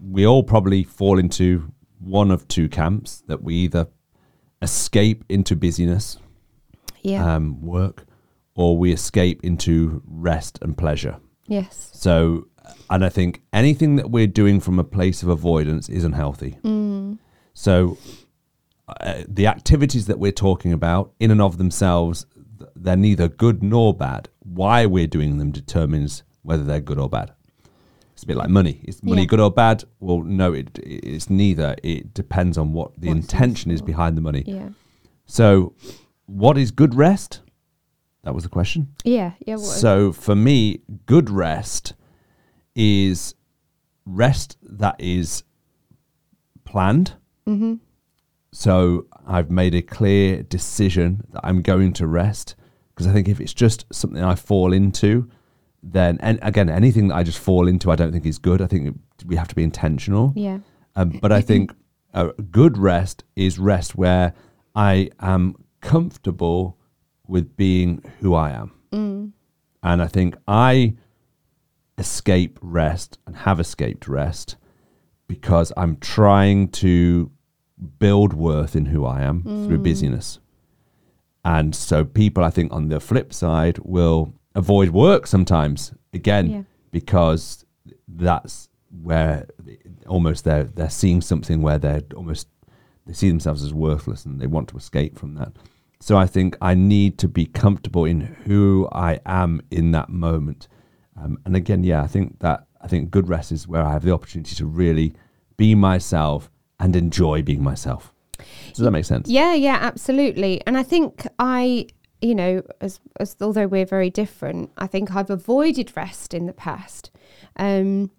we 0.00 0.26
all 0.26 0.42
probably 0.42 0.82
fall 0.82 1.18
into 1.18 1.70
one 1.98 2.30
of 2.30 2.48
two 2.48 2.70
camps 2.70 3.22
that 3.26 3.42
we 3.42 3.54
either 3.56 3.88
escape 4.62 5.24
into 5.28 5.54
busyness, 5.54 6.16
yeah, 7.04 7.34
um, 7.36 7.60
work, 7.62 8.04
or 8.56 8.76
we 8.76 8.92
escape 8.92 9.44
into 9.44 10.02
rest 10.06 10.58
and 10.62 10.76
pleasure. 10.76 11.16
yes, 11.46 11.90
So, 11.92 12.48
and 12.90 13.04
I 13.04 13.08
think 13.10 13.42
anything 13.52 13.96
that 13.96 14.10
we're 14.10 14.26
doing 14.26 14.58
from 14.60 14.78
a 14.78 14.84
place 14.84 15.22
of 15.22 15.28
avoidance 15.28 15.88
is 15.88 16.02
unhealthy. 16.04 16.58
mm, 16.64 17.18
So, 17.52 17.98
uh, 19.00 19.22
the 19.28 19.46
activities 19.46 20.06
that 20.06 20.18
we're 20.18 20.32
talking 20.32 20.72
about, 20.72 21.12
in 21.20 21.30
and 21.30 21.40
of 21.40 21.58
themselves, 21.58 22.26
they're 22.76 22.96
neither 22.96 23.28
good 23.28 23.62
nor 23.62 23.94
bad. 23.94 24.28
Why 24.40 24.86
we're 24.86 25.06
doing 25.06 25.38
them 25.38 25.50
determines 25.52 26.22
whether 26.42 26.64
they're 26.64 26.80
good 26.80 26.98
or 26.98 27.08
bad. 27.08 27.32
It's 28.12 28.22
a 28.22 28.26
bit 28.26 28.36
like 28.36 28.48
money. 28.50 28.80
Is 28.84 29.02
money 29.02 29.22
Yeah. 29.22 29.26
good 29.26 29.40
or 29.40 29.50
bad? 29.50 29.84
Well, 30.00 30.22
no, 30.22 30.52
it, 30.52 30.78
it's 30.82 31.28
neither. 31.30 31.74
It 31.82 32.14
depends 32.14 32.56
on 32.58 32.72
what 32.72 32.92
the 33.00 33.08
intention 33.08 33.70
is 33.72 33.82
behind 33.82 34.16
the 34.16 34.20
money. 34.22 34.44
yeah, 34.46 34.68
So, 35.26 35.74
what 36.26 36.56
is 36.58 36.70
good 36.70 36.94
rest? 36.94 37.40
That 38.22 38.34
was 38.34 38.44
the 38.44 38.50
question. 38.50 38.88
yeah, 39.04 39.32
yeah. 39.46 39.56
What, 39.56 39.64
So 39.64 40.12
for 40.12 40.34
me, 40.34 40.80
good 41.06 41.28
rest 41.30 41.92
is 42.74 43.34
rest 44.06 44.56
that 44.62 44.96
is 44.98 45.44
planned. 46.64 47.14
hmm 47.46 47.74
So 48.52 49.06
I've 49.26 49.50
made 49.50 49.74
a 49.74 49.82
clear 49.82 50.42
decision 50.42 51.22
that 51.32 51.40
I'm 51.44 51.62
going 51.62 51.92
to 51.94 52.06
rest 52.06 52.54
because 52.94 53.06
I 53.06 53.12
think 53.12 53.28
if 53.28 53.40
it's 53.40 53.54
just 53.54 53.84
something 53.92 54.22
I 54.22 54.34
fall 54.36 54.72
into, 54.72 55.28
then 55.82 56.16
and 56.20 56.38
again 56.42 56.70
anything 56.70 57.08
that 57.08 57.16
I 57.16 57.22
just 57.24 57.38
fall 57.38 57.68
into, 57.68 57.90
I 57.90 57.96
don't 57.96 58.12
think 58.12 58.24
is 58.26 58.38
good. 58.38 58.62
I 58.62 58.66
think 58.66 58.98
we 59.26 59.36
have 59.36 59.48
to 59.48 59.54
be 59.54 59.62
intentional. 59.62 60.32
Yeah, 60.34 60.60
Um, 60.96 61.18
but 61.20 61.30
I 61.32 61.40
think 61.42 61.72
a 62.14 62.28
good 62.50 62.78
rest 62.78 63.24
is 63.36 63.58
rest 63.58 63.94
where 63.96 64.32
I 64.74 65.10
am 65.20 65.56
comfortable 65.84 66.76
with 67.26 67.56
being 67.56 68.02
who 68.20 68.34
I 68.34 68.50
am. 68.50 68.72
mm, 68.92 69.30
And 69.82 70.02
I 70.02 70.06
think 70.06 70.34
I 70.48 70.94
escape 71.98 72.58
rest 72.60 73.18
and 73.26 73.36
have 73.36 73.60
escaped 73.60 74.08
rest 74.08 74.56
because 75.28 75.72
I'm 75.76 75.96
trying 75.98 76.68
to 76.84 77.30
build 77.98 78.32
worth 78.34 78.74
in 78.76 78.86
who 78.86 79.04
I 79.04 79.22
am 79.22 79.42
through 79.66 79.78
busyness. 79.78 80.38
And 81.44 81.74
so 81.74 82.04
people, 82.04 82.42
I 82.42 82.50
think, 82.50 82.72
on 82.72 82.88
the 82.88 83.00
flip 83.00 83.32
side, 83.34 83.78
will 83.78 84.32
avoid 84.54 84.90
work 84.90 85.26
sometimes 85.26 85.92
again 86.12 86.50
Yeah. 86.50 86.62
because 86.90 87.64
that's 88.08 88.68
where 89.02 89.46
almost 90.06 90.44
they're 90.44 90.64
they're 90.64 90.88
seeing 91.02 91.20
something 91.20 91.60
where 91.60 91.78
they're 91.78 92.02
almost 92.14 92.46
they 93.06 93.12
see 93.12 93.28
themselves 93.28 93.62
as 93.62 93.74
worthless 93.74 94.24
and 94.24 94.40
they 94.40 94.46
want 94.46 94.68
to 94.68 94.76
escape 94.76 95.18
from 95.18 95.34
that. 95.34 95.52
So 96.04 96.18
I 96.18 96.26
think 96.26 96.58
I 96.60 96.74
need 96.74 97.16
to 97.20 97.28
be 97.28 97.46
comfortable 97.46 98.04
in 98.04 98.20
who 98.20 98.86
I 98.92 99.20
am 99.24 99.62
in 99.70 99.92
that 99.92 100.10
moment. 100.10 100.68
Um, 101.18 101.38
and 101.46 101.56
again, 101.56 101.82
yeah, 101.82 102.02
I 102.02 102.06
think 102.08 102.40
that 102.40 102.66
I 102.82 102.88
think 102.88 103.10
good 103.10 103.26
rest 103.26 103.50
is 103.50 103.66
where 103.66 103.82
I 103.82 103.92
have 103.92 104.02
the 104.02 104.12
opportunity 104.12 104.54
to 104.56 104.66
really 104.66 105.14
be 105.56 105.74
myself 105.74 106.50
and 106.78 106.94
enjoy 106.94 107.40
being 107.40 107.62
myself. 107.62 108.12
Does 108.74 108.84
that 108.84 108.90
make 108.90 109.06
sense? 109.06 109.30
yeah, 109.30 109.54
yeah. 109.54 109.78
Absolutely. 109.80 110.60
And 110.66 110.76
I 110.76 110.82
think 110.82 111.26
I, 111.38 111.86
you 112.20 112.34
know, 112.34 112.60
as 112.82 113.00
as 113.18 113.34
although 113.40 113.66
we're 113.66 113.86
very 113.86 114.10
different, 114.10 114.72
I 114.76 114.86
think 114.86 115.16
I've 115.16 115.30
avoided 115.30 115.96
rest 115.96 116.34
in 116.34 116.44
the 116.44 116.52
past, 116.52 117.12
um, 117.56 118.10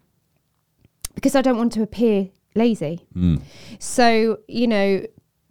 because 1.14 1.36
I 1.36 1.40
don't 1.40 1.56
want 1.56 1.72
to 1.74 1.82
appear 1.82 2.30
lazy. 2.56 3.06
Mm. 3.14 3.42
So 3.78 4.40
you 4.48 4.66
know, 4.66 5.06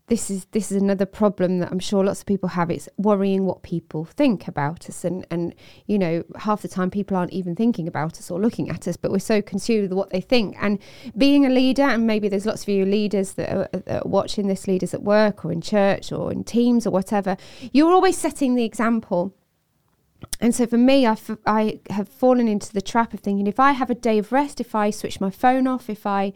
this 0.07 0.29
is 0.29 0.45
this 0.51 0.71
is 0.71 0.81
another 0.81 1.05
problem 1.05 1.59
that 1.59 1.71
I'm 1.71 1.79
sure 1.79 2.03
lots 2.03 2.19
of 2.19 2.27
people 2.27 2.49
have. 2.49 2.69
It's 2.69 2.87
worrying 2.97 3.45
what 3.45 3.63
people 3.63 4.05
think 4.05 4.47
about 4.47 4.87
us, 4.87 5.03
and 5.03 5.25
and 5.31 5.55
you 5.87 5.97
know, 5.97 6.23
half 6.37 6.61
the 6.61 6.67
time 6.67 6.91
people 6.91 7.17
aren't 7.17 7.33
even 7.33 7.55
thinking 7.55 7.87
about 7.87 8.19
us 8.19 8.29
or 8.29 8.39
looking 8.39 8.69
at 8.69 8.87
us, 8.87 8.97
but 8.97 9.11
we're 9.11 9.19
so 9.19 9.41
consumed 9.41 9.89
with 9.89 9.93
what 9.93 10.11
they 10.11 10.21
think. 10.21 10.57
And 10.59 10.77
being 11.17 11.45
a 11.45 11.49
leader, 11.49 11.83
and 11.83 12.05
maybe 12.05 12.29
there's 12.29 12.45
lots 12.45 12.63
of 12.63 12.69
you 12.69 12.85
leaders 12.85 13.33
that 13.33 13.51
are, 13.51 13.69
that 13.71 14.05
are 14.05 14.07
watching 14.07 14.47
this, 14.47 14.67
leaders 14.67 14.93
at 14.93 15.01
work 15.01 15.43
or 15.43 15.51
in 15.51 15.61
church 15.61 16.11
or 16.11 16.31
in 16.31 16.43
teams 16.43 16.85
or 16.85 16.91
whatever. 16.91 17.35
You're 17.73 17.91
always 17.91 18.17
setting 18.17 18.53
the 18.53 18.63
example. 18.63 19.33
And 20.39 20.53
so 20.53 20.65
for 20.65 20.77
me, 20.77 21.05
I, 21.05 21.11
f- 21.11 21.37
I 21.45 21.79
have 21.89 22.09
fallen 22.09 22.47
into 22.47 22.71
the 22.71 22.81
trap 22.81 23.13
of 23.13 23.19
thinking 23.19 23.47
if 23.47 23.59
I 23.59 23.73
have 23.73 23.89
a 23.89 23.95
day 23.95 24.17
of 24.17 24.31
rest, 24.31 24.59
if 24.59 24.73
I 24.73 24.89
switch 24.89 25.19
my 25.19 25.29
phone 25.29 25.67
off, 25.67 25.89
if 25.89 26.05
I 26.05 26.33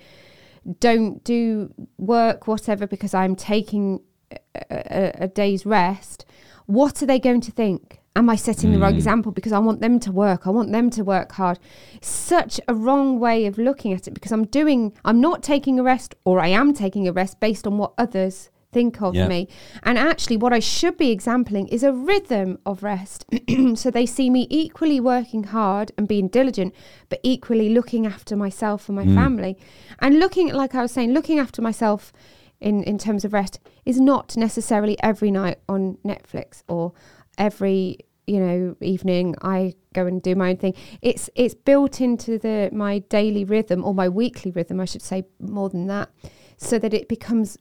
don't 0.79 1.23
do 1.23 1.73
work, 1.97 2.47
whatever, 2.47 2.87
because 2.87 3.13
I'm 3.13 3.35
taking 3.35 4.01
a, 4.31 4.37
a, 4.69 5.23
a 5.23 5.27
day's 5.27 5.65
rest, 5.65 6.25
what 6.65 7.01
are 7.01 7.05
they 7.05 7.19
going 7.19 7.41
to 7.41 7.51
think? 7.51 7.99
Am 8.15 8.29
I 8.29 8.35
setting 8.35 8.71
the 8.71 8.79
wrong 8.79 8.93
Mm. 8.93 8.97
example 8.97 9.31
because 9.31 9.53
I 9.53 9.59
want 9.59 9.81
them 9.81 9.99
to 10.01 10.11
work? 10.11 10.45
I 10.45 10.49
want 10.49 10.71
them 10.71 10.89
to 10.91 11.03
work 11.03 11.31
hard. 11.33 11.57
Such 12.01 12.59
a 12.67 12.73
wrong 12.73 13.19
way 13.19 13.45
of 13.45 13.57
looking 13.57 13.93
at 13.93 14.07
it 14.07 14.13
because 14.13 14.31
I'm 14.31 14.45
doing, 14.45 14.93
I'm 15.05 15.21
not 15.21 15.41
taking 15.41 15.79
a 15.79 15.83
rest 15.83 16.15
or 16.25 16.39
I 16.39 16.47
am 16.49 16.73
taking 16.73 17.07
a 17.07 17.13
rest 17.13 17.39
based 17.39 17.65
on 17.65 17.77
what 17.77 17.93
others 17.97 18.49
think 18.71 19.01
of 19.01 19.15
Yeah. 19.15 19.27
me. 19.27 19.47
And 19.83 19.97
actually, 19.97 20.37
what 20.37 20.53
I 20.53 20.59
should 20.59 20.97
be 20.97 21.09
exempling 21.15 21.67
is 21.69 21.83
a 21.83 21.91
rhythm 21.91 22.59
of 22.65 22.83
rest. 22.83 23.25
so 23.75 23.89
they 23.91 24.05
see 24.05 24.29
me 24.29 24.47
equally 24.49 24.99
working 24.99 25.45
hard 25.45 25.91
and 25.97 26.07
being 26.07 26.27
diligent, 26.27 26.73
but 27.09 27.19
equally 27.23 27.69
looking 27.69 28.05
after 28.05 28.35
myself 28.35 28.87
and 28.89 28.95
my 28.95 29.05
Mm. 29.05 29.15
family. 29.15 29.57
And 29.99 30.19
looking, 30.19 30.49
like 30.53 30.75
I 30.75 30.81
was 30.81 30.91
saying, 30.91 31.13
looking 31.13 31.39
after 31.39 31.61
myself 31.61 32.13
in, 32.61 32.83
in 32.83 32.97
terms 32.97 33.25
of 33.25 33.33
rest 33.33 33.59
is 33.85 33.99
not 33.99 34.37
necessarily 34.37 34.97
every 35.01 35.31
night 35.31 35.59
on 35.67 35.97
Netflix 36.05 36.61
or 36.67 36.93
every 37.37 37.97
you 38.27 38.39
know 38.39 38.75
evening 38.81 39.33
I 39.41 39.73
go 39.93 40.05
and 40.05 40.21
do 40.21 40.35
my 40.35 40.49
own 40.51 40.57
thing. 40.57 40.75
It's 41.01 41.29
it's 41.33 41.55
built 41.55 41.99
into 41.99 42.37
the 42.37 42.69
my 42.71 42.99
daily 42.99 43.43
rhythm 43.43 43.83
or 43.83 43.93
my 43.95 44.07
weekly 44.09 44.51
rhythm, 44.51 44.79
I 44.79 44.85
should 44.85 45.01
say 45.01 45.23
more 45.39 45.69
than 45.69 45.87
that, 45.87 46.09
so 46.57 46.77
that 46.77 46.93
it 46.93 47.07
becomes 47.07 47.57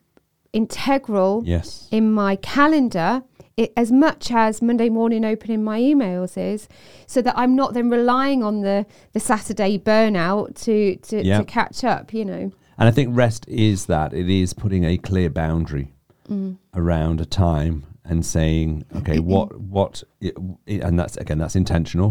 integral 0.63 1.43
Yes. 1.47 1.89
in 1.91 2.05
my 2.13 2.37
calendar 2.37 3.23
it, 3.57 3.73
as 3.77 3.91
much 3.91 4.31
as 4.31 4.63
Monday 4.63 4.89
morning 4.89 5.25
opening 5.25 5.65
my 5.65 5.81
emails 5.81 6.37
is, 6.37 6.69
so 7.07 7.21
that 7.23 7.35
I'm 7.37 7.55
not 7.57 7.75
then 7.75 7.89
relying 7.91 8.41
on 8.45 8.61
the 8.61 8.87
the 9.15 9.21
Saturday 9.21 9.79
burnout 9.79 10.55
to 10.65 10.97
to, 11.09 11.17
to 11.39 11.45
catch 11.45 11.83
up. 11.85 12.13
You 12.15 12.25
know. 12.25 12.45
And 12.79 12.89
I 12.89 12.93
think 12.93 13.09
rest 13.17 13.43
is 13.49 13.87
that 13.87 14.13
it 14.15 14.29
is 14.43 14.53
putting 14.53 14.85
a 14.85 14.97
clear 14.99 15.31
boundary 15.31 15.89
Mm. 16.31 16.59
around 16.75 17.21
a 17.23 17.25
time 17.25 17.77
and 18.05 18.25
saying, 18.25 18.85
okay, 18.99 19.19
what, 19.33 19.59
what, 19.59 20.03
it, 20.21 20.35
it- 20.67 20.83
and 20.87 20.99
that's 20.99 21.17
again, 21.17 21.39
that's 21.39 21.57
intentional. 21.57 22.11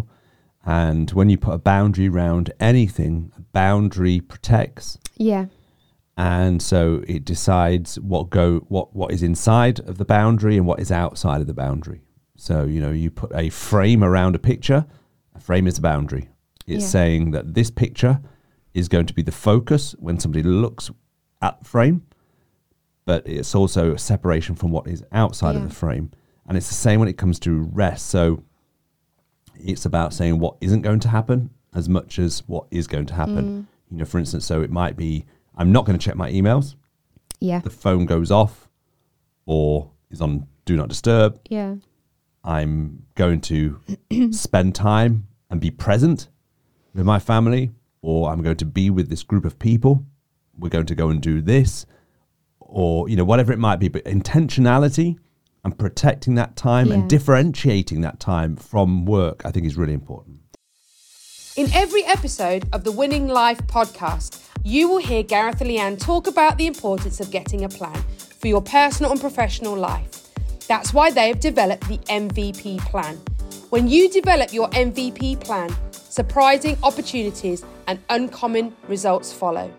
And 0.66 1.10
when 1.12 1.30
you 1.30 1.38
put 1.38 1.54
a 1.54 1.60
boundary 1.60 2.08
around 2.10 2.52
anything, 2.60 3.32
a 3.38 3.42
boundary 3.42 4.20
protects. 4.20 4.98
Yeah. 5.16 5.46
And 6.18 6.62
so 6.64 7.04
it 7.08 7.26
decides 7.26 8.00
what 8.00 8.32
go 8.32 8.60
what 8.70 8.96
what 8.96 9.12
is 9.12 9.22
inside 9.22 9.80
of 9.82 10.00
the 10.00 10.06
boundary 10.06 10.58
and 10.58 10.66
what 10.66 10.80
is 10.80 10.92
outside 10.92 11.42
of 11.42 11.48
the 11.48 11.54
boundary. 11.54 12.02
So 12.36 12.66
you 12.66 12.82
know 12.82 12.92
you 12.92 13.12
put 13.12 13.32
a 13.36 13.50
frame 13.50 14.04
around 14.04 14.36
a 14.36 14.40
picture. 14.40 14.86
A 15.36 15.40
frame 15.40 15.68
is 15.68 15.78
a 15.78 15.82
boundary. 15.82 16.30
It's 16.66 16.84
Yeah. 16.84 16.90
saying 16.90 17.32
that 17.32 17.54
this 17.54 17.70
picture 17.70 18.20
is 18.74 18.88
going 18.88 19.06
to 19.06 19.14
be 19.14 19.22
the 19.22 19.32
focus 19.32 19.96
when 20.00 20.20
somebody 20.20 20.44
looks 20.44 20.90
at 21.42 21.60
the 21.60 21.66
frame, 21.66 22.02
but 23.06 23.28
it's 23.28 23.54
also 23.54 23.94
a 23.94 24.00
separation 24.00 24.56
from 24.56 24.72
what 24.72 24.88
is 24.88 25.04
outside 25.12 25.56
of 25.56 25.64
the 25.64 25.74
frame. 25.74 26.10
And 26.48 26.58
it's 26.58 26.68
the 26.68 26.74
same 26.74 27.00
when 27.00 27.10
it 27.10 27.18
comes 27.18 27.40
to 27.42 27.52
rest. 27.72 28.08
So 28.08 28.44
it's 29.56 29.86
about 29.86 30.14
saying 30.14 30.40
what 30.40 30.58
isn't 30.62 30.82
going 30.82 31.00
to 31.02 31.10
happen 31.10 31.52
as 31.76 31.88
much 31.88 32.18
as 32.20 32.40
what 32.48 32.66
is 32.72 32.88
going 32.88 33.06
to 33.08 33.14
happen. 33.14 33.46
Mm. 33.46 33.66
You 33.92 33.98
know, 33.98 34.06
for 34.06 34.18
instance, 34.20 34.46
so 34.46 34.62
it 34.62 34.72
might 34.72 34.96
be 34.98 35.26
I'm 35.58 35.72
not 35.72 35.86
going 35.86 35.98
to 35.98 36.04
check 36.04 36.16
my 36.16 36.32
emails. 36.32 36.76
Yeah. 37.40 37.60
The 37.60 37.70
phone 37.70 38.06
goes 38.06 38.32
off 38.32 38.70
or 39.46 39.92
is 40.10 40.22
on 40.22 40.48
do 40.66 40.78
not 40.78 40.90
disturb. 40.90 41.40
Yeah. 41.50 41.76
I'm 42.44 43.04
going 43.16 43.42
to 43.42 43.80
spend 44.32 44.76
time 44.76 45.28
and 45.50 45.60
be 45.60 45.72
present 45.72 46.30
with 46.94 47.06
my 47.06 47.20
family, 47.20 47.72
or 48.02 48.30
I'm 48.30 48.42
going 48.42 48.58
to 48.58 48.66
be 48.66 48.90
with 48.90 49.10
this 49.10 49.24
group 49.24 49.46
of 49.46 49.60
people. 49.60 50.06
We're 50.58 50.70
going 50.70 50.86
to 50.88 50.96
go 50.96 51.10
and 51.10 51.22
do 51.22 51.42
this, 51.42 51.86
or 52.60 53.10
you 53.10 53.16
know 53.16 53.26
whatever 53.26 53.52
it 53.52 53.60
might 53.60 53.80
be. 53.80 53.88
But 53.88 54.06
intentionality 54.06 55.18
and 55.64 55.78
protecting 55.78 56.36
that 56.36 56.56
time 56.56 56.92
and 56.92 57.10
differentiating 57.10 58.02
that 58.02 58.20
time 58.20 58.56
from 58.56 59.06
work, 59.06 59.46
I 59.46 59.52
think, 59.52 59.66
is 59.66 59.76
really 59.76 59.94
important. 59.94 60.40
In 61.58 61.74
every 61.74 62.06
episode 62.06 62.70
of 62.72 62.84
the 62.84 62.92
Winning 62.92 63.28
Life 63.28 63.58
podcast, 63.66 64.44
you 64.64 64.88
will 64.88 65.00
hear 65.00 65.24
Gareth 65.24 65.60
and 65.60 65.72
Leanne 65.72 66.00
talk 66.00 66.28
about 66.28 66.60
the 66.60 66.68
importance 66.68 67.20
of 67.20 67.32
getting 67.32 67.64
a 67.64 67.68
plan 67.68 68.00
for 68.40 68.48
your 68.48 68.62
personal 68.62 69.12
and 69.12 69.20
professional 69.20 69.76
life. 69.76 70.28
That's 70.68 70.94
why 70.94 71.10
they 71.10 71.30
have 71.30 71.40
developed 71.40 71.88
the 71.88 71.98
MVP 72.10 72.78
plan. 72.82 73.16
When 73.72 73.88
you 73.88 74.08
develop 74.08 74.54
your 74.54 74.70
MVP 74.70 75.40
plan, 75.40 75.76
surprising 75.90 76.78
opportunities 76.84 77.66
and 77.88 77.98
uncommon 78.12 78.76
results 78.88 79.34
follow. 79.34 79.74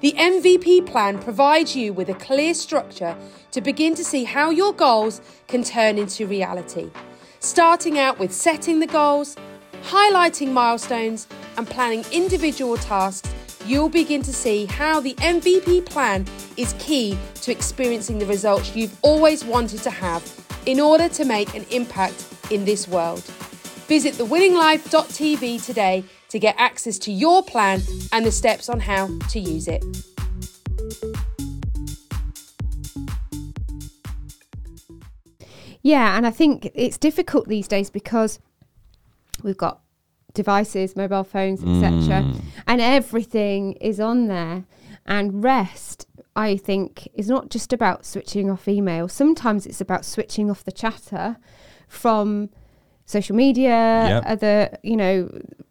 The 0.00 0.14
MVP 0.14 0.86
plan 0.86 1.20
provides 1.20 1.76
you 1.76 1.92
with 1.92 2.08
a 2.08 2.14
clear 2.14 2.52
structure 2.52 3.16
to 3.52 3.60
begin 3.60 3.94
to 3.94 4.02
see 4.02 4.24
how 4.24 4.50
your 4.50 4.72
goals 4.72 5.20
can 5.46 5.62
turn 5.62 5.98
into 5.98 6.26
reality. 6.26 6.90
Starting 7.38 7.96
out 7.96 8.18
with 8.18 8.32
setting 8.32 8.80
the 8.80 8.88
goals, 8.88 9.36
highlighting 9.82 10.52
milestones, 10.52 11.26
and 11.56 11.66
planning 11.66 12.04
individual 12.12 12.76
tasks, 12.76 13.28
you'll 13.66 13.88
begin 13.88 14.22
to 14.22 14.32
see 14.32 14.66
how 14.66 15.00
the 15.00 15.14
MVP 15.16 15.84
plan 15.84 16.26
is 16.56 16.74
key 16.78 17.16
to 17.42 17.52
experiencing 17.52 18.18
the 18.18 18.26
results 18.26 18.74
you've 18.74 18.96
always 19.02 19.44
wanted 19.44 19.82
to 19.82 19.90
have 19.90 20.22
in 20.66 20.80
order 20.80 21.08
to 21.08 21.24
make 21.24 21.54
an 21.54 21.64
impact 21.70 22.26
in 22.50 22.64
this 22.64 22.88
world. 22.88 23.22
Visit 23.88 24.14
thewinninglife.tv 24.14 25.64
today 25.64 26.04
to 26.28 26.38
get 26.38 26.54
access 26.58 26.98
to 26.98 27.12
your 27.12 27.42
plan 27.42 27.82
and 28.12 28.24
the 28.24 28.32
steps 28.32 28.68
on 28.68 28.80
how 28.80 29.08
to 29.28 29.38
use 29.38 29.68
it. 29.68 29.84
Yeah, 35.82 36.16
and 36.16 36.26
I 36.26 36.30
think 36.30 36.70
it's 36.74 36.96
difficult 36.96 37.48
these 37.48 37.66
days 37.66 37.90
because 37.90 38.38
we've 39.42 39.56
got 39.56 39.80
devices, 40.34 40.96
mobile 40.96 41.24
phones, 41.24 41.60
etc., 41.60 42.22
mm. 42.22 42.40
and 42.66 42.80
everything 42.80 43.72
is 43.74 44.00
on 44.00 44.28
there. 44.28 44.64
And 45.04 45.42
rest, 45.42 46.06
I 46.36 46.56
think, 46.56 47.08
is 47.14 47.28
not 47.28 47.50
just 47.50 47.72
about 47.72 48.06
switching 48.06 48.50
off 48.50 48.68
email. 48.68 49.08
Sometimes 49.08 49.66
it's 49.66 49.80
about 49.80 50.04
switching 50.04 50.50
off 50.50 50.64
the 50.64 50.72
chatter 50.72 51.36
from 51.88 52.50
social 53.04 53.36
media, 53.36 53.68
Yep. 53.68 54.22
other, 54.26 54.78
you 54.82 54.96
know, 54.96 55.28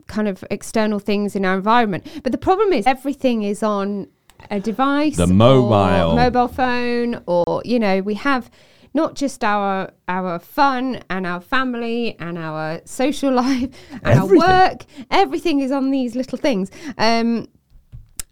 kind 0.07 0.27
of 0.27 0.43
external 0.51 0.99
things 0.99 1.35
in 1.35 1.45
our 1.45 1.55
environment. 1.55 2.05
But 2.23 2.31
the 2.31 2.37
problem 2.37 2.73
is 2.73 2.85
everything 2.85 3.43
is 3.43 3.63
on 3.63 4.07
a 4.49 4.59
device, 4.59 5.17
The 5.17 5.27
mobile. 5.27 6.15
mobile 6.15 6.47
phone, 6.47 7.21
or 7.25 7.61
you 7.65 7.79
know, 7.79 8.01
we 8.01 8.15
have 8.15 8.51
not 8.93 9.15
just 9.15 9.43
our 9.43 9.91
our 10.07 10.39
fun 10.39 11.01
and 11.09 11.25
our 11.25 11.41
family 11.41 12.15
and 12.19 12.37
our 12.37 12.81
social 12.85 13.31
life 13.45 13.69
and 13.91 14.19
Everything. 14.19 14.41
our 14.41 14.59
work. 14.69 14.85
Everything 15.09 15.59
is 15.61 15.71
on 15.71 15.91
these 15.91 16.15
little 16.15 16.37
things. 16.37 16.71
Um, 16.97 17.47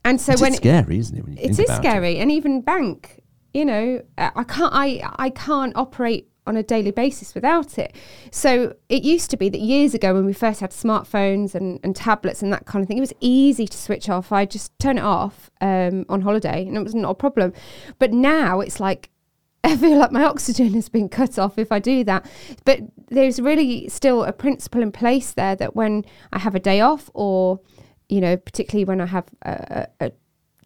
and 0.05 0.19
so 0.19 0.33
It's 0.33 0.41
when 0.41 0.53
scary, 0.53 0.99
isn't 0.99 1.17
it? 1.17 1.23
When 1.23 1.37
you 1.37 1.43
it 1.43 1.59
is 1.59 1.69
scary, 1.75 2.17
and 2.19 2.31
even 2.31 2.61
bank, 2.61 3.21
you 3.53 3.65
know, 3.65 4.01
uh, 4.17 4.31
I 4.35 4.43
can't 4.43 4.73
I 4.73 5.09
I 5.17 5.29
can't 5.29 5.75
operate 5.75 6.29
on 6.47 6.57
a 6.57 6.63
daily 6.63 6.89
basis 6.89 7.35
without 7.35 7.77
it. 7.77 7.95
So 8.31 8.73
it 8.89 9.03
used 9.03 9.29
to 9.29 9.37
be 9.37 9.49
that 9.49 9.59
years 9.59 9.93
ago 9.93 10.15
when 10.15 10.25
we 10.25 10.33
first 10.33 10.61
had 10.61 10.71
smartphones 10.71 11.53
and, 11.53 11.79
and 11.83 11.95
tablets 11.95 12.41
and 12.41 12.51
that 12.51 12.65
kind 12.65 12.81
of 12.81 12.87
thing, 12.87 12.97
it 12.97 13.01
was 13.01 13.13
easy 13.19 13.67
to 13.67 13.77
switch 13.77 14.09
off. 14.09 14.31
I 14.31 14.45
just 14.45 14.77
turn 14.79 14.97
it 14.97 15.03
off 15.03 15.51
um, 15.61 16.05
on 16.09 16.21
holiday 16.21 16.65
and 16.65 16.75
it 16.75 16.83
was 16.83 16.95
not 16.95 17.11
a 17.11 17.13
problem. 17.13 17.53
But 17.99 18.13
now 18.13 18.61
it's 18.61 18.79
like 18.79 19.11
I 19.63 19.75
feel 19.77 19.97
like 19.97 20.11
my 20.11 20.23
oxygen 20.23 20.73
has 20.73 20.89
been 20.89 21.09
cut 21.09 21.37
off 21.37 21.57
if 21.57 21.71
I 21.71 21.79
do 21.79 22.03
that. 22.05 22.25
But 22.65 22.79
there's 23.09 23.41
really 23.41 23.89
still 23.89 24.23
a 24.23 24.31
principle 24.31 24.81
in 24.81 24.91
place 24.91 25.33
there 25.33 25.55
that 25.57 25.75
when 25.75 26.05
I 26.31 26.39
have 26.39 26.55
a 26.55 26.59
day 26.59 26.81
off, 26.81 27.09
or 27.13 27.59
you 28.07 28.21
know, 28.21 28.37
particularly 28.37 28.85
when 28.85 29.01
I 29.01 29.05
have 29.05 29.25
a, 29.43 29.87
a, 29.99 30.11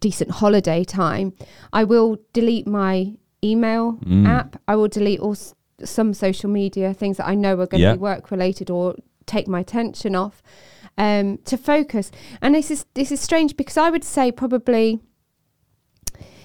decent 0.00 0.30
holiday 0.30 0.84
time, 0.84 1.32
I 1.72 1.84
will 1.84 2.18
delete 2.34 2.66
my 2.66 3.14
email 3.42 3.98
app. 4.26 4.60
I 4.68 4.76
will 4.76 4.88
delete 4.88 5.18
all 5.20 5.32
s- 5.32 5.54
some 5.82 6.12
social 6.12 6.50
media 6.50 6.92
things 6.92 7.16
that 7.16 7.26
I 7.26 7.34
know 7.34 7.52
are 7.58 7.66
going 7.66 7.80
to 7.80 7.86
Yeah. 7.88 7.92
be 7.94 7.98
work 7.98 8.30
related 8.30 8.68
or 8.70 8.96
take 9.26 9.48
my 9.48 9.60
attention 9.60 10.14
off 10.14 10.42
um, 10.98 11.38
to 11.46 11.56
focus. 11.56 12.10
And 12.42 12.54
this 12.54 12.70
is 12.70 12.84
this 12.94 13.10
is 13.10 13.20
strange 13.20 13.56
because 13.56 13.78
I 13.78 13.88
would 13.90 14.04
say 14.04 14.30
probably 14.30 15.00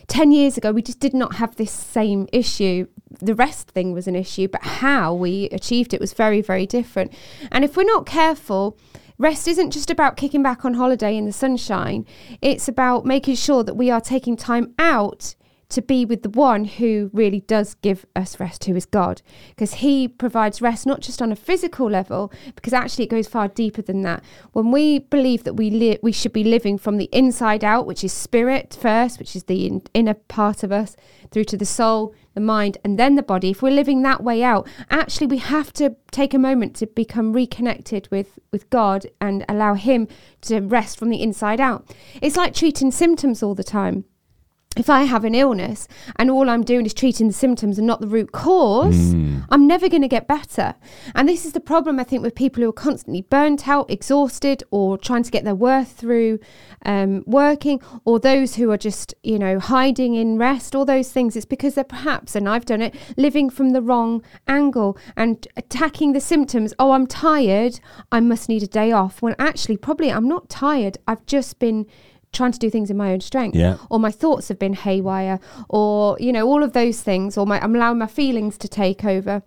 10 0.10 0.32
years 0.32 0.58
ago, 0.58 0.72
we 0.72 0.82
just 0.82 1.00
did 1.00 1.13
not 1.13 1.36
have 1.36 1.56
this 1.56 1.72
same 1.72 2.28
issue. 2.34 2.88
The 3.22 3.36
rest 3.36 3.69
thing 3.69 3.93
was 3.93 4.08
an 4.08 4.15
issue, 4.15 4.48
but 4.48 4.63
how 4.63 5.13
we 5.13 5.45
achieved 5.52 5.93
it 5.93 6.02
was 6.02 6.13
very, 6.13 6.41
very 6.41 6.65
different. 6.65 7.13
And 7.52 7.63
if 7.63 7.78
we're 7.78 7.84
not 7.84 8.06
careful, 8.06 8.78
rest 9.17 9.48
isn't 9.48 9.72
just 9.72 9.91
about 9.91 10.17
kicking 10.17 10.41
back 10.43 10.65
on 10.65 10.74
holiday 10.74 11.15
in 11.15 11.26
the 11.26 11.32
sunshine, 11.32 12.06
it's 12.41 12.67
about 12.67 13.06
making 13.06 13.36
sure 13.36 13.63
that 13.63 13.76
we 13.76 13.91
are 13.91 14.02
taking 14.02 14.36
time 14.36 14.74
out 14.80 15.36
to 15.69 15.82
be 15.84 16.03
with 16.03 16.23
the 16.23 16.29
one 16.29 16.65
who 16.65 17.12
really 17.13 17.41
does 17.41 17.75
give 17.75 18.05
us 18.15 18.39
rest, 18.39 18.65
who 18.65 18.75
is 18.75 18.86
God. 18.86 19.21
Because 19.49 19.75
he 19.75 20.08
provides 20.08 20.62
rest 20.62 20.88
not 20.88 20.99
just 20.99 21.21
on 21.21 21.32
a 21.32 21.36
physical 21.36 21.89
level, 21.89 22.34
because 22.55 22.73
actually 22.73 23.05
it 23.05 23.12
goes 23.12 23.27
far 23.27 23.47
deeper 23.47 23.84
than 23.84 24.01
that. 24.01 24.23
When 24.53 24.71
we 24.71 24.99
believe 24.99 25.43
that 25.43 25.53
we 25.53 25.69
li- 25.69 25.99
we 26.01 26.12
should 26.12 26.34
be 26.34 26.43
living 26.43 26.79
from 26.79 26.97
the 26.97 27.10
inside 27.12 27.63
out, 27.63 27.86
which 27.86 28.03
is 28.03 28.12
spirit 28.12 28.77
first, 28.79 29.19
which 29.19 29.36
is 29.36 29.43
the 29.43 29.67
in- 29.67 29.84
inner 29.93 30.15
part 30.15 30.63
of 30.63 30.71
us, 30.71 30.95
through 31.29 31.43
to 31.45 31.58
the 31.58 31.65
soul, 31.65 32.15
the 32.34 32.41
mind, 32.41 32.79
and 32.84 32.97
then 32.97 33.13
the 33.15 33.21
body. 33.21 33.51
If 33.51 33.62
we're 33.62 33.71
living 33.71 34.01
that 34.01 34.23
way 34.23 34.41
out, 34.41 34.67
actually 34.89 35.27
we 35.27 35.38
have 35.38 35.71
to 35.73 35.95
take 36.10 36.34
a 36.34 36.39
moment 36.39 36.75
to 36.77 36.88
become 36.88 37.34
reconnected 37.34 38.08
with 38.10 38.39
with 38.51 38.67
God 38.71 39.05
and 39.21 39.45
allow 39.47 39.75
Him 39.75 40.08
to 40.41 40.62
rest 40.62 40.97
from 40.97 41.10
the 41.10 41.21
inside 41.21 41.62
out. 41.62 41.93
It's 42.21 42.36
like 42.36 42.55
treating 42.55 42.89
symptoms 42.89 43.43
all 43.43 43.53
the 43.53 43.63
time 43.63 44.05
if 44.77 44.89
I 44.89 45.03
have 45.03 45.25
an 45.25 45.34
illness 45.34 45.88
and 46.17 46.29
all 46.29 46.47
I'm 46.47 46.63
doing 46.63 46.86
is 46.86 46.93
treating 46.93 47.27
the 47.27 47.34
symptoms 47.34 47.79
and 47.79 47.88
not 47.88 48.01
the 48.01 48.08
root 48.08 48.32
cause, 48.32 49.13
I'm 49.49 49.65
never 49.65 49.89
going 49.89 50.03
to 50.03 50.08
get 50.08 50.27
better. 50.27 50.75
And 51.15 51.27
this 51.27 51.43
is 51.43 51.53
the 51.53 51.60
problem, 51.60 51.99
I 51.99 52.03
think, 52.03 52.21
with 52.21 52.36
people 52.36 52.62
who 52.62 52.69
are 52.69 52.73
constantly 52.73 53.23
burnt 53.23 53.67
out, 53.67 53.89
exhausted, 53.89 54.63
or 54.69 54.97
trying 54.97 55.23
to 55.23 55.32
get 55.32 55.43
their 55.43 55.55
worth 55.55 55.93
through 55.93 56.39
um, 56.86 57.23
working, 57.25 57.82
or 58.05 58.19
those 58.19 58.55
who 58.55 58.69
are 58.69 58.77
just, 58.77 59.15
you 59.23 59.39
know, 59.39 59.60
hiding 59.60 60.13
in 60.13 60.38
rest, 60.38 60.75
all 60.75 60.86
those 60.86 61.12
things. 61.12 61.36
It's 61.36 61.45
because 61.47 61.73
they're 61.73 61.84
perhaps, 61.84 62.36
and 62.36 62.47
I've 62.47 62.65
done 62.65 62.84
it, 62.84 62.95
living 63.17 63.49
from 63.49 63.71
the 63.71 63.82
wrong 63.82 64.23
angle 64.47 64.97
and 65.17 65.47
attacking 65.58 66.13
the 66.13 66.21
symptoms. 66.21 66.75
Oh, 66.77 66.91
I'm 66.91 67.08
tired. 67.08 67.79
I 68.12 68.19
must 68.19 68.47
need 68.47 68.62
a 68.62 68.67
day 68.67 68.91
off. 68.91 69.21
When 69.21 69.36
actually, 69.39 69.77
probably 69.77 70.12
I'm 70.12 70.27
not 70.27 70.47
tired. 70.47 70.99
I've 71.08 71.25
just 71.25 71.58
been 71.58 71.88
trying 72.32 72.52
to 72.52 72.60
do 72.60 72.70
things 72.70 72.89
in 72.92 72.98
my 72.98 73.12
own 73.12 73.22
strength 73.22 73.56
Yeah. 73.56 73.78
or 73.89 74.00
my 74.00 74.12
thoughts 74.12 74.48
have 74.50 74.60
been 74.60 74.74
haywire 74.74 75.39
or 75.68 76.15
you 76.20 76.32
know 76.32 76.48
all 76.48 76.63
of 76.63 76.74
those 76.74 77.02
things 77.02 77.38
or 77.38 77.46
my 77.48 77.60
I'm 77.62 77.76
allowing 77.76 77.98
my 77.98 78.08
feelings 78.08 78.58
to 78.60 78.68
take 78.68 79.04
over 79.04 79.42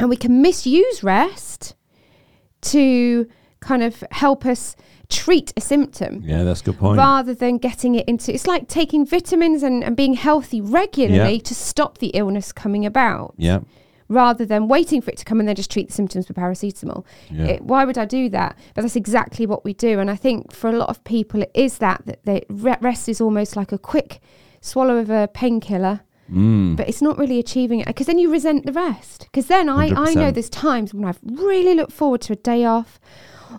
and 0.00 0.08
we 0.10 0.16
can 0.16 0.42
misuse 0.42 1.02
rest 1.04 1.74
to 2.62 3.28
kind 3.60 3.82
of 3.82 4.02
help 4.10 4.46
us 4.46 4.74
treat 5.08 5.52
a 5.56 5.60
symptom 5.60 6.22
Yeah, 6.24 6.44
that's 6.44 6.60
a 6.60 6.64
good 6.64 6.78
point. 6.78 6.98
rather 6.98 7.34
than 7.34 7.58
getting 7.58 7.94
it 7.94 8.08
into 8.08 8.32
it's 8.32 8.46
like 8.46 8.68
taking 8.68 9.04
vitamins 9.04 9.62
and, 9.62 9.82
and 9.84 9.96
being 9.96 10.14
healthy 10.14 10.60
regularly 10.60 11.34
Yeah. 11.34 11.42
to 11.42 11.54
stop 11.54 11.98
the 11.98 12.08
illness 12.08 12.52
coming 12.52 12.86
about 12.86 13.34
yeah. 13.36 13.60
Rather 14.10 14.44
than 14.44 14.68
waiting 14.68 15.00
for 15.00 15.10
it 15.10 15.16
to 15.16 15.24
come 15.24 15.40
and 15.40 15.48
then 15.48 15.56
just 15.56 15.70
treat 15.70 15.86
the 15.86 15.94
symptoms 15.94 16.28
with 16.28 16.36
paracetamol. 16.36 17.06
Yeah. 17.30 17.44
It- 17.46 17.62
why 17.62 17.84
would 17.84 17.96
I 17.96 18.04
do 18.04 18.28
that? 18.30 18.58
But 18.74 18.82
that's 18.82 18.96
exactly 18.96 19.46
what 19.46 19.64
we 19.64 19.72
do. 19.72 20.00
And 20.00 20.10
I 20.10 20.16
think 20.16 20.52
for 20.52 20.68
a 20.68 20.76
lot 20.76 20.90
of 20.90 21.02
people, 21.04 21.42
it 21.42 21.50
is 21.54 21.78
that, 21.78 22.02
that 22.04 22.24
they, 22.24 22.44
rest 22.50 23.08
is 23.08 23.20
almost 23.20 23.56
like 23.56 23.72
a 23.72 23.78
quick 23.78 24.20
swallow 24.60 24.96
of 24.98 25.08
a 25.08 25.28
painkiller. 25.32 26.00
Mm. 26.30 26.76
But 26.76 26.88
it's 26.88 27.02
not 27.02 27.18
really 27.18 27.38
achieving 27.38 27.80
it 27.80 27.86
because 27.86 28.06
then 28.06 28.18
you 28.18 28.30
resent 28.30 28.66
the 28.66 28.72
rest. 28.72 29.26
Because 29.30 29.46
then 29.46 29.68
I, 29.68 29.88
I 29.88 30.14
know 30.14 30.30
there's 30.30 30.50
times 30.50 30.92
when 30.94 31.04
I've 31.04 31.18
really 31.24 31.74
looked 31.74 31.92
forward 31.92 32.20
to 32.22 32.34
a 32.34 32.36
day 32.36 32.64
off 32.64 33.00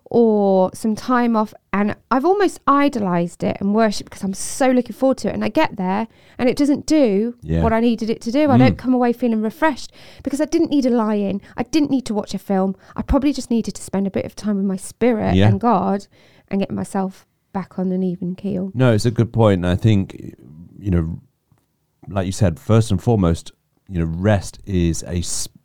or 0.05 0.71
some 0.73 0.95
time 0.95 1.35
off 1.35 1.53
and 1.73 1.95
I've 2.09 2.25
almost 2.25 2.59
idolized 2.67 3.43
it 3.43 3.57
and 3.59 3.73
worshipped 3.73 4.09
because 4.09 4.23
I'm 4.23 4.33
so 4.33 4.69
looking 4.71 4.93
forward 4.95 5.17
to 5.19 5.29
it. 5.29 5.33
And 5.33 5.43
I 5.43 5.49
get 5.49 5.77
there 5.77 6.07
and 6.37 6.49
it 6.49 6.57
doesn't 6.57 6.85
do 6.85 7.35
Yeah. 7.41 7.63
what 7.63 7.73
I 7.73 7.79
needed 7.79 8.09
it 8.09 8.21
to 8.21 8.31
do. 8.31 8.49
I 8.49 8.55
Mm. 8.55 8.59
don't 8.59 8.77
come 8.77 8.93
away 8.93 9.13
feeling 9.13 9.41
refreshed 9.41 9.91
because 10.23 10.41
I 10.41 10.45
didn't 10.45 10.69
need 10.71 10.85
a 10.85 10.89
lie 10.89 11.15
in. 11.15 11.41
I 11.57 11.63
didn't 11.63 11.91
need 11.91 12.05
to 12.07 12.13
watch 12.13 12.33
a 12.33 12.39
film. 12.39 12.75
I 12.95 13.01
probably 13.01 13.33
just 13.33 13.49
needed 13.49 13.73
to 13.75 13.81
spend 13.81 14.05
a 14.07 14.11
bit 14.11 14.25
of 14.25 14.35
time 14.35 14.57
with 14.57 14.65
my 14.65 14.77
spirit 14.77 15.35
Yeah. 15.35 15.47
and 15.47 15.59
God 15.59 16.07
and 16.49 16.59
get 16.59 16.71
myself 16.71 17.25
back 17.53 17.79
on 17.79 17.91
an 17.91 18.03
even 18.03 18.35
keel. 18.35 18.71
No, 18.73 18.93
it's 18.93 19.05
a 19.05 19.11
good 19.11 19.31
point. 19.33 19.59
And 19.65 19.67
I 19.67 19.75
think, 19.75 20.35
you 20.79 20.91
know, 20.91 21.19
like 22.07 22.25
you 22.25 22.31
said, 22.31 22.59
first 22.59 22.91
and 22.91 23.01
foremost, 23.01 23.51
you 23.89 23.99
know, 23.99 24.05
rest 24.05 24.59
is 24.65 25.03
a 25.03 25.21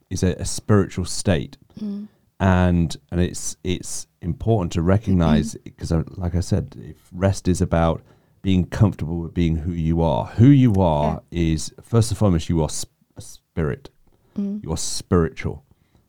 is 0.08 0.22
a, 0.22 0.34
a 0.34 0.44
spiritual 0.44 1.04
state, 1.04 1.56
Mm. 1.80 2.06
And 2.38 2.96
and 3.10 3.20
it's 3.20 3.56
it's 3.64 4.06
important 4.20 4.72
to 4.72 4.82
recognize 4.82 5.54
because, 5.64 5.92
like 6.16 6.34
I 6.34 6.40
said, 6.40 6.76
if 6.78 7.08
rest 7.12 7.48
is 7.48 7.60
about 7.60 8.02
being 8.46 8.64
comfortable 8.64 9.18
with 9.18 9.34
being 9.34 9.56
who 9.56 9.72
you 9.72 10.00
are. 10.00 10.26
Who 10.26 10.46
you 10.46 10.74
are 10.74 11.20
is 11.32 11.74
first 11.82 12.12
and 12.12 12.18
foremost 12.18 12.48
you 12.48 12.62
are 12.62 12.68
sp- 12.70 12.94
a 13.16 13.20
spirit. 13.20 13.90
Mm. 14.38 14.62
You 14.62 14.70
are 14.70 14.76
spiritual. 14.76 15.64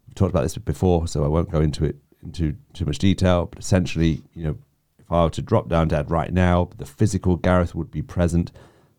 We've 0.06 0.14
talked 0.14 0.30
about 0.30 0.44
this 0.44 0.56
before, 0.56 1.08
so 1.08 1.24
I 1.24 1.30
won't 1.30 1.50
go 1.50 1.62
into 1.62 1.84
it 1.84 1.96
into 2.22 2.56
too 2.74 2.86
much 2.86 3.00
detail. 3.00 3.48
But 3.48 3.58
essentially, 3.58 4.22
you 4.36 4.44
know, 4.44 4.58
if 5.00 5.12
I 5.12 5.24
were 5.24 5.32
to 5.32 5.42
drop 5.42 5.68
down 5.68 5.88
dead 5.88 6.12
right 6.12 6.32
now, 6.32 6.70
the 6.78 6.86
physical 6.86 7.38
Gareth 7.38 7.74
would 7.74 7.90
be 7.90 8.04
present, 8.04 8.52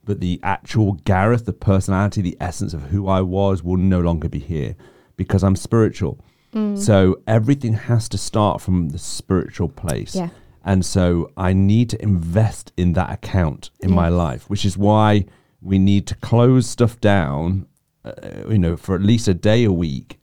but 0.02 0.18
the 0.18 0.40
actual 0.42 0.94
Gareth, 0.94 1.44
the 1.44 1.52
personality, 1.52 2.20
the 2.20 2.36
essence 2.40 2.74
of 2.74 2.84
who 2.84 3.06
I 3.06 3.20
was, 3.20 3.62
will 3.62 3.76
no 3.76 4.00
longer 4.00 4.28
be 4.28 4.40
here 4.40 4.74
because 5.16 5.44
I'm 5.44 5.54
spiritual. 5.54 6.18
Mm. 6.54 6.78
So 6.78 7.20
everything 7.26 7.74
has 7.74 8.08
to 8.10 8.18
start 8.18 8.60
from 8.60 8.90
the 8.90 8.98
spiritual 8.98 9.68
place. 9.68 10.14
Yeah. 10.14 10.30
And 10.64 10.84
so 10.84 11.30
I 11.36 11.52
need 11.52 11.90
to 11.90 12.02
invest 12.02 12.72
in 12.76 12.92
that 12.94 13.10
account 13.10 13.70
in 13.80 13.90
my 13.90 14.08
life, 14.08 14.48
which 14.50 14.64
is 14.64 14.76
why 14.76 15.24
we 15.62 15.78
need 15.78 16.06
to 16.08 16.14
close 16.16 16.66
stuff 16.68 17.00
down, 17.00 17.66
uh, 18.04 18.12
you 18.48 18.58
know, 18.58 18.76
for 18.76 18.94
at 18.94 19.02
least 19.02 19.28
a 19.28 19.34
day 19.34 19.64
a 19.64 19.72
week 19.72 20.18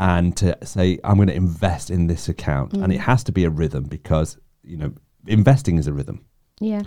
and 0.00 0.36
to 0.38 0.56
say, 0.64 0.98
I'm 1.04 1.16
going 1.16 1.28
to 1.28 1.34
invest 1.34 1.90
in 1.90 2.06
this 2.08 2.28
account. 2.28 2.72
And 2.74 2.92
it 2.92 2.98
Mm. 2.98 3.04
has 3.04 3.22
to 3.24 3.32
be 3.32 3.44
a 3.44 3.50
rhythm 3.50 3.84
because, 3.84 4.36
you 4.64 4.76
know, 4.76 4.92
investing 5.26 5.78
is 5.78 5.86
a 5.86 5.92
rhythm. 5.92 6.24
Yeah. 6.60 6.82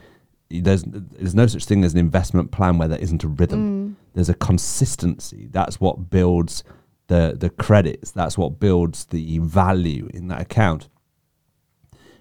There's, 0.49 0.83
there's 0.83 1.35
no 1.35 1.47
such 1.47 1.65
thing 1.65 1.83
as 1.83 1.93
an 1.93 1.99
investment 1.99 2.51
plan 2.51 2.77
where 2.77 2.87
there 2.87 2.99
isn't 2.99 3.23
a 3.23 3.27
rhythm 3.27 3.59
Mm. 3.61 3.95
there's 4.13 4.29
a 4.29 4.33
consistency 4.35 5.47
that's 5.51 5.79
what 5.79 6.09
builds 6.09 6.63
the 7.07 7.35
the 7.37 7.49
credits 7.49 8.11
that's 8.11 8.37
what 8.37 8.59
builds 8.59 9.05
the 9.05 9.39
value 9.39 10.09
in 10.13 10.27
that 10.27 10.41
account 10.41 10.89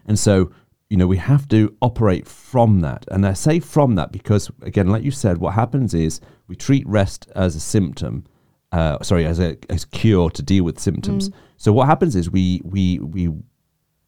and 0.07 0.19
so 0.19 0.53
you 0.91 0.97
know 0.97 1.07
we 1.07 1.17
have 1.17 1.49
to 1.49 1.75
operate 1.81 2.27
from 2.27 2.81
that 2.81 3.05
and 3.11 3.27
i 3.27 3.33
say 3.33 3.59
from 3.59 3.95
that 3.95 4.13
because 4.13 4.51
again 4.63 4.89
like 4.89 5.03
you 5.03 5.11
said 5.11 5.39
what 5.39 5.55
happens 5.55 5.95
is 5.95 6.21
we 6.49 6.55
treat 6.55 6.87
rest 6.87 7.31
as 7.35 7.57
a 7.57 7.61
symptom 7.61 8.25
uh, 8.73 9.01
sorry 9.03 9.25
as 9.25 9.39
a 9.39 9.57
as 9.71 9.85
cure 9.85 10.29
to 10.29 10.43
deal 10.43 10.65
with 10.65 10.81
symptoms 10.81 11.31
so 11.57 11.73
what 11.73 11.87
happens 11.87 12.17
is 12.17 12.29
we 12.29 12.61
we 12.65 12.99
we 12.99 13.31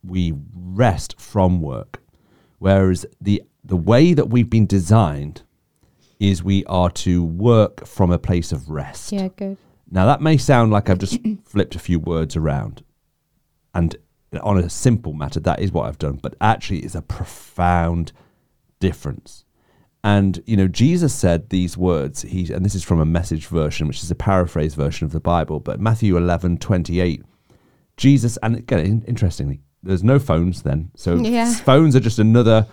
we 0.03 0.35
rest 0.55 1.19
from 1.21 1.61
work 1.62 2.03
whereas 2.59 3.07
the 3.21 3.41
the 3.65 3.77
way 3.77 4.12
that 4.12 4.29
we've 4.29 4.51
been 4.51 4.67
designed 4.67 5.43
is 6.19 6.43
we 6.43 6.65
are 6.67 6.91
to 6.91 7.23
work 7.23 7.87
from 7.87 8.11
a 8.11 8.19
place 8.19 8.53
of 8.53 8.71
rest. 8.71 9.12
Yeah. 9.12 9.29
Good. 9.29 9.59
Now 9.90 10.07
that 10.07 10.20
may 10.20 10.37
sound 10.37 10.72
like 10.72 10.90
I've 10.90 10.99
just 10.99 11.18
flipped 11.44 11.75
a 11.75 11.81
few 11.81 11.99
words 11.99 12.37
around, 12.37 12.83
and 13.75 13.96
on 14.42 14.59
a 14.59 14.68
simple 14.68 15.12
matter, 15.12 15.40
that 15.40 15.61
is 15.61 15.72
what 15.72 15.87
I've 15.87 15.99
done. 15.99 16.18
But 16.22 16.35
actually, 16.40 16.81
it's 16.81 16.94
a 16.94 17.03
profound 17.03 18.12
difference. 18.81 19.44
And 20.03 20.42
you 20.46 20.57
know, 20.57 20.68
Jesus 20.68 21.14
said 21.14 21.51
these 21.51 21.77
words. 21.77 22.22
He 22.22 22.53
and 22.53 22.64
this 22.64 22.75
is 22.75 22.85
from 22.85 23.01
a 23.01 23.05
message 23.05 23.46
version, 23.46 23.88
which 23.88 24.03
is 24.03 24.11
a 24.11 24.14
paraphrase 24.16 24.75
version 24.75 25.05
of 25.05 25.12
the 25.12 25.20
Bible. 25.20 25.61
But 25.61 25.81
Matthew 25.81 26.16
eleven 26.16 26.59
twenty 26.59 27.01
eight, 27.01 27.25
Jesus, 27.96 28.37
and 28.42 28.57
again, 28.57 29.05
interestingly, 29.07 29.61
there's 29.83 30.05
no 30.05 30.18
phones 30.18 30.62
then, 30.62 30.90
so 30.96 31.16
Yeah. 31.22 31.53
phones 31.55 31.96
are 31.96 32.01
just 32.01 32.18
another 32.18 32.66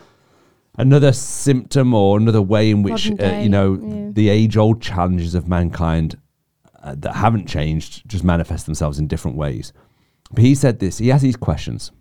another 0.77 1.11
symptom 1.11 1.93
or 1.93 2.17
another 2.17 2.41
way 2.41 2.71
in 2.71 2.81
which 2.81 3.11
uh, 3.11 3.39
you 3.41 3.49
know 3.49 3.79
yeah. 3.81 4.09
the 4.11 4.29
age 4.29 4.57
old 4.57 4.81
challenges 4.81 5.35
of 5.35 5.47
mankind 5.47 6.17
uh, 6.83 6.95
that 6.99 7.15
haven't 7.15 7.47
changed 7.47 8.07
just 8.07 8.23
manifest 8.23 8.65
themselves 8.65 8.99
in 8.99 9.07
different 9.07 9.37
ways. 9.37 9.73
But 10.31 10.43
he 10.43 10.53
said 10.55 10.79
this. 10.79 10.97
He 10.97 11.07
has 11.09 11.21
these 11.21 11.35
questions, 11.35 11.91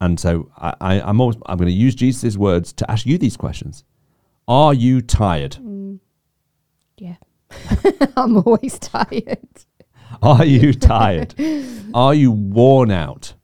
and 0.00 0.18
so 0.18 0.50
I, 0.56 0.74
I, 0.80 1.00
I'm 1.00 1.20
always 1.20 1.36
I'm 1.46 1.56
going 1.56 1.68
to 1.68 1.74
use 1.74 1.94
Jesus' 1.94 2.36
words 2.36 2.72
to 2.74 2.90
ask 2.90 3.06
you 3.06 3.18
these 3.18 3.36
questions. 3.36 3.84
Are 4.48 4.74
you 4.74 5.00
tired? 5.00 5.56
Mm. 5.62 6.00
Yeah. 6.98 7.16
I'm 8.16 8.38
always 8.38 8.78
tired. 8.78 9.48
Are 10.22 10.44
you 10.44 10.72
tired? 10.74 11.34
Are 11.94 12.14
you 12.14 12.30
worn 12.32 12.90
out? 12.90 13.34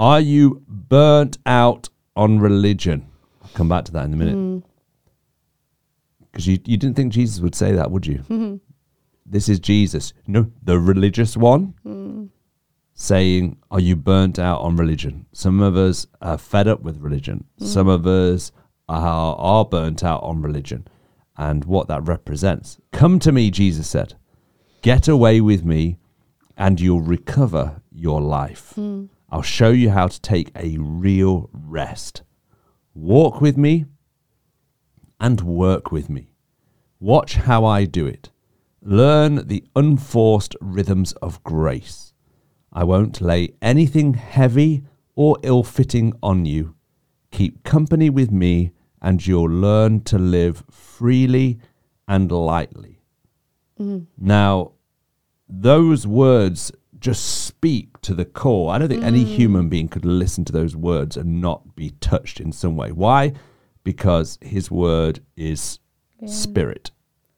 Are 0.00 0.20
you 0.20 0.62
burnt 0.66 1.38
out 1.44 1.88
on 2.16 2.38
religion? 2.38 3.06
I'll 3.42 3.50
come 3.54 3.68
back 3.68 3.84
to 3.86 3.92
that 3.92 4.04
in 4.06 4.14
a 4.14 4.16
minute. 4.16 4.36
Mm. 4.36 4.62
Because 6.30 6.46
you, 6.46 6.58
you 6.64 6.76
didn't 6.76 6.94
think 6.94 7.12
Jesus 7.12 7.40
would 7.40 7.54
say 7.54 7.72
that, 7.72 7.90
would 7.90 8.06
you? 8.06 8.18
Mm-hmm. 8.18 8.56
This 9.30 9.48
is 9.48 9.60
Jesus, 9.60 10.14
no, 10.26 10.50
the 10.62 10.78
religious 10.78 11.36
one, 11.36 11.74
saying, 12.94 13.58
Are 13.70 13.80
you 13.80 13.94
burnt 13.94 14.38
out 14.38 14.60
on 14.60 14.76
religion? 14.76 15.26
Some 15.32 15.60
of 15.60 15.76
us 15.76 16.06
are 16.22 16.38
fed 16.38 16.66
up 16.66 16.80
with 16.80 16.98
religion. 16.98 17.44
Some 17.58 17.88
of 17.88 18.06
us 18.06 18.52
are, 18.88 19.36
are 19.36 19.64
burnt 19.66 20.02
out 20.02 20.22
on 20.22 20.40
religion 20.40 20.88
and 21.36 21.64
what 21.66 21.88
that 21.88 22.06
represents. 22.08 22.78
Come 22.90 23.18
to 23.20 23.30
me, 23.30 23.50
Jesus 23.50 23.88
said. 23.88 24.14
Get 24.82 25.08
away 25.08 25.40
with 25.40 25.64
me, 25.64 25.98
and 26.56 26.80
you'll 26.80 27.02
recover 27.02 27.82
your 27.92 28.20
life. 28.20 28.78
I'll 29.30 29.42
show 29.42 29.70
you 29.70 29.90
how 29.90 30.06
to 30.08 30.20
take 30.20 30.50
a 30.56 30.78
real 30.78 31.50
rest. 31.52 32.22
Walk 32.94 33.40
with 33.42 33.58
me 33.58 33.84
and 35.20 35.40
work 35.42 35.92
with 35.92 36.08
me. 36.08 36.32
Watch 36.98 37.34
how 37.36 37.64
I 37.66 37.84
do 37.84 38.06
it. 38.06 38.30
Learn 38.82 39.46
the 39.46 39.64
unforced 39.74 40.54
rhythms 40.60 41.12
of 41.14 41.42
grace. 41.42 42.12
I 42.72 42.84
won't 42.84 43.20
lay 43.20 43.54
anything 43.60 44.14
heavy 44.14 44.84
or 45.16 45.36
ill 45.42 45.62
fitting 45.62 46.12
on 46.22 46.44
you. 46.46 46.74
Keep 47.30 47.64
company 47.64 48.08
with 48.08 48.30
me, 48.30 48.72
and 49.02 49.26
you'll 49.26 49.50
learn 49.50 50.02
to 50.04 50.18
live 50.18 50.64
freely 50.70 51.58
and 52.06 52.30
lightly. 52.30 53.00
Mm. 53.78 54.06
Now, 54.16 54.72
those 55.48 56.06
words 56.06 56.72
just 56.98 57.44
speak 57.44 58.00
to 58.02 58.14
the 58.14 58.24
core. 58.24 58.72
I 58.72 58.78
don't 58.78 58.88
think 58.88 59.04
any 59.04 59.24
mm. 59.24 59.36
human 59.36 59.68
being 59.68 59.88
could 59.88 60.04
listen 60.04 60.44
to 60.46 60.52
those 60.52 60.76
words 60.76 61.16
and 61.16 61.40
not 61.40 61.76
be 61.76 61.90
touched 62.00 62.40
in 62.40 62.52
some 62.52 62.76
way. 62.76 62.92
Why? 62.92 63.32
Because 63.84 64.38
his 64.40 64.70
word 64.70 65.20
is 65.36 65.78
spirit. 66.26 66.90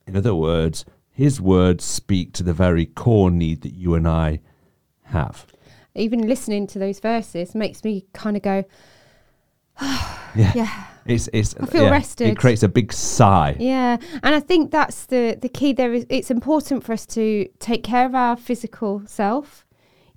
In 0.07 0.17
other 0.17 0.35
words, 0.35 0.85
his 1.25 1.41
words 1.41 1.85
speak 1.85 2.33
to 2.33 2.43
the 2.43 2.53
very 2.55 2.87
core 2.87 3.31
need 3.31 3.61
that 3.63 3.75
you 3.75 3.95
and 3.95 4.07
I 4.09 4.41
have. 5.05 5.47
Even 5.95 6.27
listening 6.27 6.67
to 6.69 6.79
those 6.79 6.99
verses 7.01 7.55
makes 7.55 7.85
me 7.85 8.07
kind 8.15 8.37
of 8.37 8.43
go, 8.43 8.65
Yeah. 10.37 10.53
yeah, 10.55 10.85
It's, 11.07 11.29
it's, 11.33 11.55
I 11.61 11.67
feel 11.67 11.85
yeah, 11.85 11.91
rested. 11.91 12.29
It 12.29 12.39
creates 12.39 12.63
a 12.63 12.69
big 12.69 12.93
sigh. 12.93 13.57
yeah. 13.59 13.97
And 14.23 14.35
I 14.35 14.41
think 14.41 14.71
that's 14.71 15.07
the 15.07 15.37
the 15.41 15.49
key. 15.49 15.73
There 15.73 15.93
is. 15.93 16.07
It's 16.09 16.31
important 16.31 16.85
for 16.85 16.93
us 16.93 17.05
to 17.07 17.49
take 17.59 17.83
care 17.83 18.07
of 18.07 18.15
our 18.15 18.37
physical 18.37 19.03
self. 19.07 19.67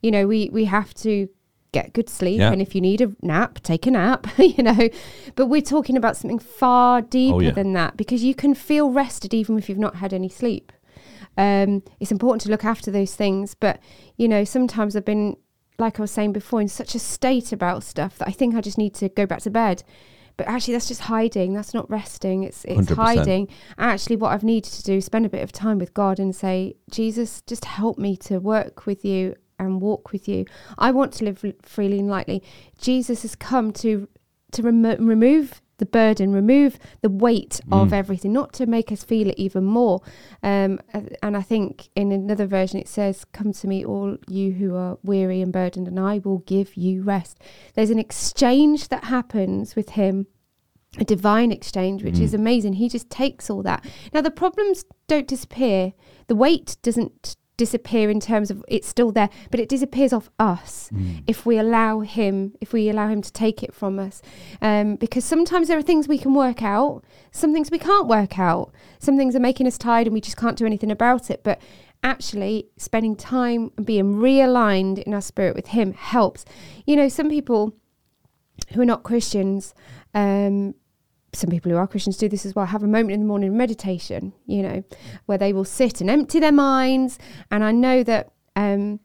You 0.03 0.11
know, 0.11 0.27
we 0.27 0.49
we 0.53 0.65
have 0.65 0.93
to 1.05 1.27
get 1.71 1.93
good 1.93 2.09
sleep, 2.09 2.39
Yeah. 2.39 2.51
and 2.51 2.61
if 2.61 2.75
you 2.75 2.81
need 2.81 3.01
a 3.01 3.11
nap, 3.23 3.59
take 3.63 3.87
a 3.87 3.91
nap. 3.91 4.27
you 4.37 4.61
know, 4.63 4.89
but 5.35 5.47
we're 5.47 5.61
talking 5.75 5.97
about 5.97 6.15
something 6.17 6.39
far 6.39 7.01
deeper 7.01 7.35
Oh, 7.37 7.39
yeah. 7.39 7.51
than 7.51 7.73
that 7.73 7.97
because 7.97 8.23
you 8.23 8.35
can 8.35 8.53
feel 8.53 8.91
rested 8.91 9.33
even 9.33 9.57
if 9.57 9.67
you've 9.69 9.79
not 9.87 9.95
had 9.95 10.13
any 10.13 10.29
sleep. 10.29 10.71
Um, 11.37 11.83
it's 11.99 12.11
important 12.11 12.41
to 12.41 12.49
look 12.49 12.65
after 12.65 12.91
those 12.91 13.15
things, 13.15 13.55
but 13.55 13.79
you 14.17 14.27
know, 14.27 14.43
sometimes 14.43 14.95
I've 14.95 15.05
been, 15.05 15.37
like 15.79 15.99
I 15.99 16.03
was 16.03 16.11
saying 16.11 16.33
before, 16.33 16.61
in 16.61 16.67
such 16.67 16.95
a 16.95 16.99
state 16.99 17.51
about 17.51 17.83
stuff 17.83 18.17
that 18.17 18.27
I 18.27 18.31
think 18.31 18.55
I 18.55 18.61
just 18.61 18.77
need 18.77 18.93
to 18.95 19.09
go 19.09 19.25
back 19.25 19.41
to 19.41 19.49
bed. 19.49 19.83
But 20.35 20.47
actually, 20.47 20.73
that's 20.73 20.87
just 20.87 21.01
hiding. 21.01 21.53
That's 21.53 21.73
not 21.73 21.89
resting. 21.89 22.43
It's 22.43 22.65
it's 22.65 22.89
100%. 22.89 22.95
hiding. 22.95 23.47
Actually, 23.77 24.15
what 24.15 24.31
I've 24.31 24.43
needed 24.43 24.71
to 24.73 24.83
do 24.83 24.93
is 24.93 25.05
spend 25.05 25.25
a 25.25 25.29
bit 25.29 25.43
of 25.43 25.51
time 25.51 25.77
with 25.77 25.93
God 25.93 26.19
and 26.19 26.35
say, 26.35 26.75
Jesus, 26.89 27.41
just 27.45 27.65
help 27.65 27.99
me 27.99 28.17
to 28.17 28.39
work 28.39 28.87
with 28.87 29.05
you 29.05 29.35
and 29.59 29.81
walk 29.81 30.11
with 30.11 30.27
you. 30.27 30.45
I 30.77 30.91
want 30.91 31.13
to 31.13 31.25
live 31.25 31.45
freely 31.61 31.99
and 31.99 32.09
lightly. 32.09 32.43
Jesus 32.79 33.21
has 33.21 33.35
come 33.35 33.71
to 33.73 34.07
to 34.53 34.61
remo- 34.61 34.97
remove 34.97 35.61
the 35.83 35.89
burden, 36.01 36.31
remove 36.31 36.79
the 37.01 37.09
weight 37.09 37.59
of 37.71 37.89
Mm. 37.89 37.93
everything, 37.93 38.31
not 38.31 38.53
to 38.53 38.65
make 38.65 38.89
us 38.91 39.03
feel 39.03 39.27
it 39.27 39.37
even 39.37 39.65
more. 39.65 39.99
Um, 40.41 40.79
and 41.21 41.35
I 41.35 41.41
think 41.41 41.89
in 41.95 42.11
another 42.11 42.45
version 42.45 42.79
it 42.79 42.87
says, 42.87 43.25
"Come 43.25 43.51
to 43.51 43.67
me, 43.67 43.83
all 43.85 44.17
you 44.29 44.53
who 44.53 44.75
are 44.75 44.97
weary 45.03 45.41
and 45.41 45.51
burdened, 45.51 45.87
and 45.87 45.99
I 45.99 46.19
will 46.23 46.39
give 46.39 46.77
you 46.77 47.03
rest." 47.03 47.37
There's 47.75 47.89
an 47.89 47.99
exchange 47.99 48.87
that 48.87 49.03
happens 49.05 49.75
with 49.75 49.89
Him, 49.91 50.27
a 50.99 51.03
divine 51.03 51.51
exchange, 51.51 52.03
which 52.03 52.19
is 52.19 52.31
Mm. 52.31 52.39
amazing. 52.39 52.73
He 52.73 52.87
just 52.87 53.09
takes 53.09 53.49
all 53.49 53.63
that. 53.63 53.83
Now 54.13 54.21
the 54.21 54.31
problems 54.31 54.85
don't 55.07 55.27
disappear. 55.27 55.93
The 56.27 56.35
weight 56.35 56.77
doesn't 56.81 57.35
disappear 57.57 58.09
in 58.09 58.19
terms 58.19 58.49
of 58.51 58.63
it's 58.67 58.87
still 58.87 59.11
there, 59.11 59.29
but 59.51 59.59
it 59.59 59.69
disappears 59.69 60.11
off 60.13 60.29
us 60.39 60.89
Mm. 60.93 61.23
if 61.27 61.45
we 61.45 61.57
allow 61.57 62.01
him 62.01 62.53
if 62.61 62.73
we 62.73 62.89
allow 62.89 63.07
him 63.07 63.21
to 63.21 63.31
take 63.31 63.63
it 63.63 63.73
from 63.73 63.97
us 63.99 64.21
um, 64.61 64.95
because 64.97 65.23
sometimes 65.23 65.67
there 65.67 65.77
are 65.77 65.81
things 65.83 66.07
we 66.07 66.17
can 66.17 66.33
work 66.33 66.61
out 66.61 67.03
some 67.31 67.53
things 67.53 67.71
we 67.71 67.79
can't 67.79 68.07
work 68.07 68.37
out 68.37 68.71
some 68.99 69.17
things 69.17 69.35
are 69.35 69.39
making 69.39 69.65
us 69.65 69.77
tired 69.77 70.07
and 70.07 70.13
we 70.13 70.21
just 70.21 70.37
can't 70.37 70.57
do 70.57 70.65
anything 70.65 70.91
about 70.91 71.29
it 71.29 71.41
but 71.43 71.59
actually 72.03 72.67
spending 72.77 73.15
time 73.15 73.71
and 73.77 73.85
being 73.85 74.15
realigned 74.15 75.01
in 75.03 75.13
our 75.13 75.21
spirit 75.21 75.55
with 75.55 75.67
Him 75.67 75.93
helps. 75.93 76.43
You 76.85 76.97
know, 76.97 77.07
some 77.07 77.29
people 77.29 77.73
who 78.73 78.81
are 78.81 78.85
not 78.85 79.03
Christians, 79.03 79.73
um, 80.13 80.75
some 81.35 81.49
people 81.49 81.71
who 81.71 81.77
are 81.77 81.87
Christians 81.87 82.17
do 82.17 82.29
this 82.29 82.45
as 82.45 82.55
well, 82.55 82.65
have 82.65 82.83
a 82.83 82.87
moment 82.87 83.11
in 83.11 83.21
the 83.21 83.25
morning 83.25 83.55
meditation, 83.57 84.33
you 84.45 84.61
know, 84.61 84.83
where 85.25 85.37
they 85.37 85.53
will 85.53 85.65
sit 85.65 86.01
and 86.01 86.09
empty 86.09 86.39
their 86.39 86.51
minds. 86.51 87.17
And 87.51 87.63
I 87.63 87.71
know 87.71 88.03
that 88.03 88.31
um, 88.55 88.99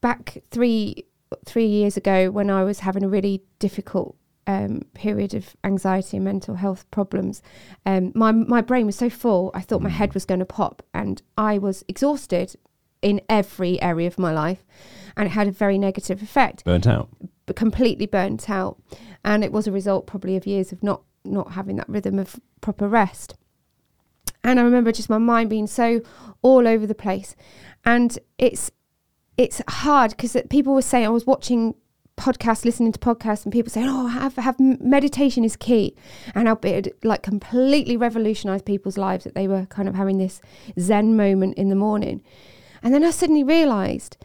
back 0.00 0.38
three 0.50 1.04
three 1.44 1.66
years 1.66 1.96
ago 1.96 2.30
when 2.30 2.50
I 2.50 2.62
was 2.62 2.80
having 2.80 3.02
a 3.02 3.08
really 3.08 3.42
difficult 3.58 4.16
um, 4.46 4.82
period 4.94 5.34
of 5.34 5.56
anxiety 5.64 6.16
and 6.16 6.24
mental 6.24 6.54
health 6.54 6.88
problems, 6.90 7.42
um, 7.84 8.12
my 8.14 8.32
my 8.32 8.60
brain 8.60 8.86
was 8.86 8.96
so 8.96 9.10
full. 9.10 9.50
I 9.54 9.60
thought 9.60 9.82
my 9.82 9.90
head 9.90 10.14
was 10.14 10.24
going 10.24 10.40
to 10.40 10.46
pop, 10.46 10.82
and 10.94 11.20
I 11.36 11.58
was 11.58 11.84
exhausted 11.88 12.54
in 13.02 13.20
every 13.28 13.80
area 13.82 14.06
of 14.06 14.18
my 14.18 14.32
life, 14.32 14.64
and 15.16 15.26
it 15.26 15.30
had 15.30 15.48
a 15.48 15.52
very 15.52 15.78
negative 15.78 16.22
effect. 16.22 16.64
Burnt 16.64 16.86
out. 16.86 17.08
But 17.46 17.56
completely 17.56 18.06
burnt 18.06 18.48
out, 18.50 18.80
and 19.24 19.44
it 19.44 19.52
was 19.52 19.66
a 19.66 19.72
result 19.72 20.06
probably 20.06 20.36
of 20.36 20.46
years 20.46 20.72
of 20.72 20.82
not 20.82 21.02
not 21.26 21.52
having 21.52 21.76
that 21.76 21.88
rhythm 21.88 22.18
of 22.18 22.40
proper 22.60 22.88
rest. 22.88 23.34
And 24.44 24.60
I 24.60 24.62
remember 24.62 24.92
just 24.92 25.10
my 25.10 25.18
mind 25.18 25.50
being 25.50 25.66
so 25.66 26.02
all 26.42 26.68
over 26.68 26.86
the 26.86 26.94
place, 26.94 27.34
and 27.84 28.18
it's 28.38 28.70
it's 29.36 29.60
hard 29.68 30.12
because 30.12 30.36
people 30.50 30.74
were 30.74 30.82
saying 30.82 31.04
I 31.04 31.10
was 31.10 31.26
watching 31.26 31.74
podcasts, 32.16 32.64
listening 32.64 32.92
to 32.92 32.98
podcasts, 32.98 33.44
and 33.44 33.52
people 33.52 33.70
saying, 33.70 33.88
"Oh, 33.88 34.06
have 34.06 34.36
have 34.36 34.58
meditation 34.58 35.44
is 35.44 35.56
key," 35.56 35.94
and 36.34 36.48
how 36.48 36.58
it 36.62 36.96
like 37.04 37.22
completely 37.22 37.96
revolutionized 37.96 38.64
people's 38.64 38.96
lives 38.96 39.24
that 39.24 39.34
they 39.34 39.48
were 39.48 39.66
kind 39.66 39.88
of 39.88 39.94
having 39.94 40.18
this 40.18 40.40
Zen 40.78 41.16
moment 41.16 41.58
in 41.58 41.68
the 41.68 41.74
morning, 41.74 42.22
and 42.82 42.94
then 42.94 43.04
I 43.04 43.10
suddenly 43.10 43.44
realised 43.44 44.16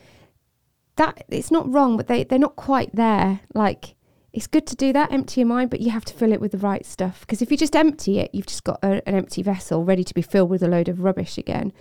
that 0.95 1.23
it's 1.29 1.51
not 1.51 1.71
wrong, 1.71 1.97
but 1.97 2.07
they 2.07 2.23
they're 2.23 2.39
not 2.39 2.55
quite 2.55 2.95
there. 2.95 3.41
Like 3.53 3.95
it's 4.33 4.47
good 4.47 4.65
to 4.67 4.75
do 4.75 4.93
that, 4.93 5.11
empty 5.11 5.41
your 5.41 5.47
mind, 5.47 5.69
but 5.69 5.81
you 5.81 5.91
have 5.91 6.05
to 6.05 6.13
fill 6.13 6.31
it 6.31 6.39
with 6.39 6.53
the 6.53 6.57
right 6.57 6.85
stuff. 6.85 7.21
Because 7.21 7.41
if 7.41 7.51
you 7.51 7.57
just 7.57 7.75
empty 7.75 8.19
it, 8.19 8.31
you've 8.33 8.47
just 8.47 8.63
got 8.63 8.79
a, 8.81 9.07
an 9.07 9.15
empty 9.15 9.43
vessel 9.43 9.83
ready 9.83 10.03
to 10.03 10.13
be 10.13 10.21
filled 10.21 10.49
with 10.49 10.63
a 10.63 10.67
load 10.67 10.87
of 10.87 11.01
rubbish 11.01 11.37
again. 11.37 11.73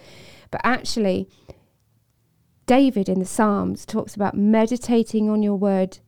But 0.50 0.60
actually, 0.64 1.28
David 2.66 3.08
in 3.08 3.20
the 3.20 3.24
Psalms 3.24 3.86
talks 3.86 4.14
about 4.14 4.34
meditating 4.34 5.30
on 5.30 5.42
your 5.42 5.54
word 5.54 5.98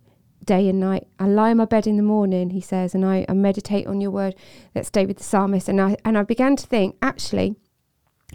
day 0.45 0.69
and 0.69 0.81
night. 0.81 1.07
I 1.19 1.27
lie 1.27 1.51
in 1.51 1.59
my 1.59 1.65
bed 1.65 1.87
in 1.87 1.97
the 1.97 2.03
morning, 2.03 2.51
he 2.51 2.61
says, 2.61 2.95
and 2.95 3.05
I, 3.05 3.25
I 3.29 3.33
meditate 3.35 3.87
on 3.87 4.01
your 4.01 4.11
word. 4.11 4.35
That's 4.75 4.91
David 4.91 5.19
the 5.19 5.25
psalmist. 5.25 5.69
And 5.69 5.81
I 5.81 5.97
and 6.05 6.19
I 6.19 6.25
began 6.25 6.57
to 6.57 6.67
think, 6.67 6.97
actually, 7.01 7.55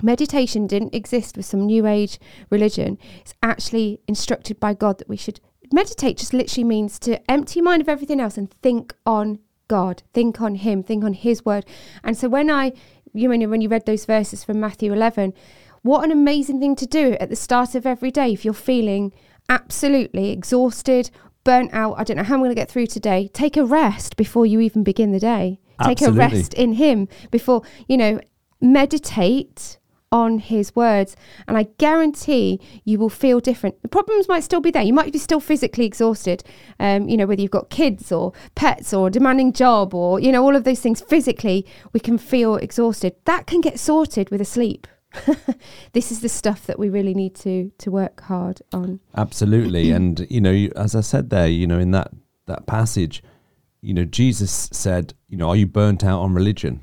meditation 0.01 0.67
didn't 0.67 0.95
exist 0.95 1.35
with 1.35 1.45
some 1.45 1.65
new 1.65 1.85
age 1.85 2.19
religion. 2.49 2.97
It's 3.19 3.33
actually 3.43 3.99
instructed 4.07 4.59
by 4.59 4.73
God 4.73 4.99
that 4.99 5.09
we 5.09 5.17
should 5.17 5.41
meditate 5.71 6.17
just 6.17 6.33
literally 6.33 6.63
means 6.63 6.99
to 6.99 7.19
empty 7.29 7.59
your 7.59 7.65
mind 7.65 7.81
of 7.81 7.89
everything 7.89 8.19
else 8.19 8.37
and 8.37 8.51
think 8.61 8.93
on 9.05 9.39
God, 9.67 10.03
think 10.13 10.41
on 10.41 10.55
Him, 10.55 10.83
think 10.83 11.03
on 11.03 11.13
His 11.13 11.43
word. 11.45 11.65
And 12.03 12.17
so 12.17 12.29
when 12.29 12.49
I 12.49 12.73
you 13.13 13.35
know 13.35 13.47
when 13.47 13.61
you 13.61 13.69
read 13.69 13.85
those 13.85 14.05
verses 14.05 14.43
from 14.43 14.59
Matthew 14.59 14.93
eleven, 14.93 15.33
what 15.81 16.03
an 16.03 16.11
amazing 16.11 16.59
thing 16.59 16.75
to 16.75 16.85
do 16.85 17.17
at 17.19 17.29
the 17.29 17.35
start 17.35 17.75
of 17.75 17.85
every 17.85 18.11
day 18.11 18.31
if 18.31 18.43
you're 18.43 18.53
feeling 18.53 19.13
absolutely 19.49 20.31
exhausted, 20.31 21.09
burnt 21.43 21.73
out. 21.73 21.95
I 21.97 22.03
don't 22.03 22.17
know 22.17 22.23
how 22.23 22.35
I'm 22.35 22.41
going 22.41 22.51
to 22.51 22.55
get 22.55 22.69
through 22.69 22.87
today. 22.87 23.29
Take 23.33 23.55
a 23.57 23.63
rest 23.63 24.17
before 24.17 24.45
you 24.45 24.59
even 24.59 24.83
begin 24.83 25.11
the 25.11 25.19
day. 25.19 25.59
Absolutely. 25.79 26.05
Take 26.05 26.09
a 26.09 26.11
rest 26.11 26.53
in 26.53 26.73
Him 26.73 27.07
before, 27.31 27.61
you 27.87 27.97
know, 27.97 28.19
meditate 28.59 29.77
on 30.11 30.39
his 30.39 30.73
words 30.75 31.15
and 31.47 31.57
i 31.57 31.63
guarantee 31.77 32.59
you 32.85 32.97
will 32.97 33.09
feel 33.09 33.39
different. 33.39 33.81
The 33.81 33.87
problems 33.87 34.27
might 34.27 34.43
still 34.43 34.61
be 34.61 34.71
there. 34.71 34.83
You 34.83 34.93
might 34.93 35.11
be 35.11 35.19
still 35.19 35.39
physically 35.39 35.85
exhausted 35.85 36.43
um, 36.79 37.09
you 37.09 37.17
know 37.17 37.25
whether 37.25 37.41
you've 37.41 37.51
got 37.51 37.69
kids 37.69 38.11
or 38.11 38.33
pets 38.55 38.93
or 38.93 39.07
a 39.07 39.11
demanding 39.11 39.53
job 39.53 39.93
or 39.93 40.19
you 40.19 40.31
know 40.31 40.43
all 40.43 40.55
of 40.55 40.63
those 40.63 40.79
things. 40.79 41.01
Physically 41.01 41.65
we 41.93 41.99
can 41.99 42.17
feel 42.17 42.55
exhausted. 42.55 43.15
That 43.25 43.47
can 43.47 43.61
get 43.61 43.79
sorted 43.79 44.29
with 44.29 44.41
a 44.41 44.45
sleep. 44.45 44.87
This 45.93 46.11
is 46.11 46.19
the 46.19 46.29
stuff 46.29 46.67
that 46.67 46.77
we 46.77 46.89
really 46.89 47.13
need 47.13 47.35
to 47.37 47.71
to 47.79 47.91
work 47.91 48.21
hard 48.21 48.61
on. 48.71 48.99
Absolutely, 49.15 49.91
and 49.97 50.27
you 50.29 50.41
know, 50.41 50.69
as 50.75 50.95
I 50.95 51.01
said 51.01 51.29
there, 51.29 51.47
you 51.47 51.65
know, 51.65 51.79
in 51.79 51.91
that 51.91 52.11
that 52.45 52.67
passage, 52.67 53.23
you 53.81 53.93
know, 53.93 54.05
Jesus 54.05 54.69
said, 54.71 55.13
you 55.27 55.37
know, 55.37 55.49
are 55.49 55.55
you 55.55 55.67
burnt 55.67 56.03
out 56.03 56.21
on 56.21 56.33
religion? 56.33 56.81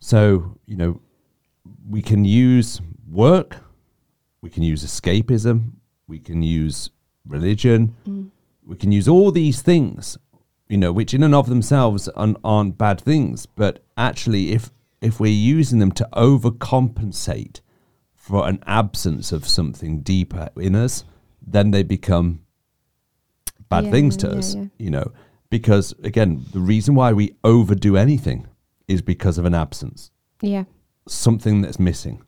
So, 0.00 0.58
you 0.66 0.76
know, 0.76 1.00
we 1.88 2.02
can 2.02 2.24
use 2.24 2.80
work, 3.10 3.56
we 4.40 4.50
can 4.50 4.62
use 4.62 4.84
escapism, 4.84 5.72
we 6.06 6.18
can 6.18 6.42
use 6.42 6.90
religion, 7.26 7.94
mm. 8.06 8.30
we 8.64 8.76
can 8.76 8.92
use 8.92 9.08
all 9.08 9.30
these 9.30 9.62
things, 9.62 10.18
you 10.68 10.76
know, 10.76 10.92
which 10.92 11.14
in 11.14 11.22
and 11.22 11.34
of 11.34 11.48
themselves 11.48 12.08
aren't, 12.08 12.36
aren't 12.44 12.78
bad 12.78 13.00
things, 13.00 13.46
but 13.46 13.84
actually, 13.96 14.52
if 14.52 14.70
if 15.00 15.20
we're 15.20 15.32
using 15.32 15.78
them 15.78 15.92
to 15.92 16.08
overcompensate 16.12 17.60
for 18.14 18.48
an 18.48 18.58
absence 18.66 19.30
of 19.30 19.46
something 19.46 20.00
deeper 20.00 20.48
in 20.56 20.74
us, 20.74 21.04
then 21.40 21.70
they 21.70 21.84
become 21.84 22.40
bad 23.68 23.84
yeah, 23.84 23.90
things 23.90 24.16
to 24.16 24.26
yeah, 24.26 24.34
us, 24.34 24.54
yeah. 24.54 24.64
you 24.76 24.90
know. 24.90 25.12
Because 25.50 25.94
again, 26.02 26.44
the 26.52 26.58
reason 26.58 26.94
why 26.94 27.12
we 27.12 27.36
overdo 27.44 27.96
anything 27.96 28.48
is 28.88 29.00
because 29.00 29.38
of 29.38 29.44
an 29.44 29.54
absence. 29.54 30.10
Yeah. 30.42 30.64
Something 31.08 31.62
that's 31.62 31.78
missing. 31.78 32.22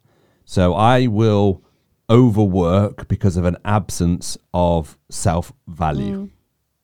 So 0.45 0.75
I 0.75 1.07
will 1.07 1.63
overwork 2.09 3.07
because 3.07 3.37
of 3.37 3.45
an 3.45 3.57
absence 3.65 4.37
of 4.53 4.99
self 5.09 5.53
value. 5.69 6.25
Mm. 6.25 6.31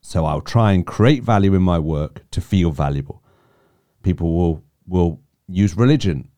So 0.00 0.24
I'll 0.24 0.40
try 0.40 0.72
and 0.72 0.86
create 0.86 1.24
value 1.24 1.54
in 1.54 1.62
my 1.62 1.80
work 1.80 2.22
to 2.30 2.40
feel 2.40 2.70
valuable. 2.70 3.22
People 4.02 4.36
will 4.36 4.62
will 4.86 5.20
use 5.48 5.76
religion. 5.76 6.28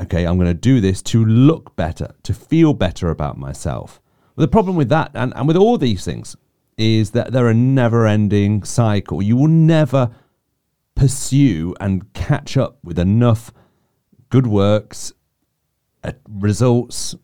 Okay, 0.00 0.24
I'm 0.24 0.36
going 0.36 0.46
to 0.46 0.54
do 0.54 0.80
this 0.80 1.02
to 1.02 1.24
look 1.24 1.74
better, 1.74 2.14
to 2.22 2.34
feel 2.34 2.74
better 2.74 3.10
about 3.10 3.38
myself. 3.38 4.00
But 4.36 4.42
the 4.42 4.48
problem 4.48 4.76
with 4.76 4.90
that, 4.90 5.10
and, 5.14 5.32
and 5.34 5.48
with 5.48 5.56
all 5.56 5.78
these 5.78 6.04
things, 6.04 6.36
is 6.76 7.12
that 7.12 7.32
they're 7.32 7.48
a 7.48 7.54
never 7.54 8.06
ending 8.06 8.62
cycle. 8.62 9.22
You 9.22 9.36
will 9.36 9.48
never 9.48 10.10
pursue 10.94 11.74
and 11.80 12.12
catch 12.12 12.56
up 12.56 12.78
with 12.84 12.98
enough 12.98 13.52
good 14.30 14.46
works, 14.46 15.12
uh, 16.04 16.12
results, 16.28 17.14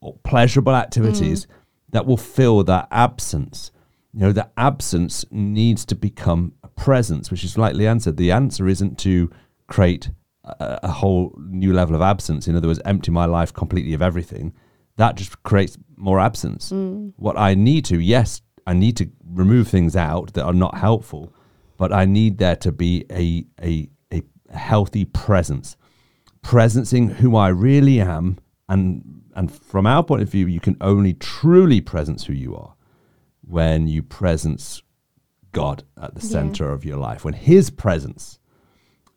or 0.00 0.16
pleasurable 0.24 0.74
activities 0.74 1.46
mm. 1.46 1.50
that 1.90 2.06
will 2.06 2.16
fill 2.16 2.64
that 2.64 2.88
absence. 2.90 3.70
You 4.12 4.20
know, 4.20 4.32
the 4.32 4.50
absence 4.56 5.24
needs 5.30 5.84
to 5.86 5.94
become 5.94 6.52
a 6.62 6.68
presence, 6.68 7.30
which 7.30 7.44
is 7.44 7.56
like 7.56 7.76
the 7.76 7.86
answer. 7.86 8.12
The 8.12 8.32
answer 8.32 8.68
isn't 8.68 8.98
to 9.00 9.30
create 9.68 10.10
a, 10.44 10.80
a 10.82 10.90
whole 10.90 11.38
new 11.38 11.72
level 11.72 11.94
of 11.94 12.02
absence. 12.02 12.48
In 12.48 12.56
other 12.56 12.68
words, 12.68 12.80
empty 12.84 13.10
my 13.10 13.24
life 13.24 13.52
completely 13.52 13.94
of 13.94 14.02
everything. 14.02 14.52
That 14.96 15.16
just 15.16 15.42
creates 15.42 15.78
more 15.96 16.20
absence. 16.20 16.70
Mm. 16.70 17.12
What 17.16 17.38
I 17.38 17.54
need 17.54 17.84
to, 17.86 17.98
yes, 17.98 18.42
I 18.66 18.74
need 18.74 18.96
to 18.98 19.10
remove 19.24 19.68
things 19.68 19.96
out 19.96 20.34
that 20.34 20.44
are 20.44 20.52
not 20.52 20.76
helpful, 20.76 21.32
but 21.76 21.92
I 21.92 22.04
need 22.04 22.38
there 22.38 22.56
to 22.56 22.72
be 22.72 23.04
a 23.10 23.46
a, 23.62 23.88
a 24.12 24.22
healthy 24.56 25.04
presence, 25.04 25.76
presencing 26.42 27.14
who 27.14 27.36
I 27.36 27.48
really 27.48 28.00
am, 28.00 28.38
and 28.68 29.22
and 29.34 29.50
from 29.50 29.86
our 29.86 30.02
point 30.02 30.22
of 30.22 30.28
view, 30.28 30.46
you 30.46 30.60
can 30.60 30.76
only 30.80 31.14
truly 31.14 31.80
presence 31.80 32.24
who 32.24 32.34
you 32.34 32.54
are 32.54 32.74
when 33.40 33.88
you 33.88 34.02
presence 34.02 34.82
God 35.52 35.84
at 36.00 36.14
the 36.14 36.20
yeah. 36.20 36.32
center 36.32 36.70
of 36.70 36.84
your 36.84 36.98
life, 36.98 37.24
when 37.24 37.34
His 37.34 37.70
presence 37.70 38.38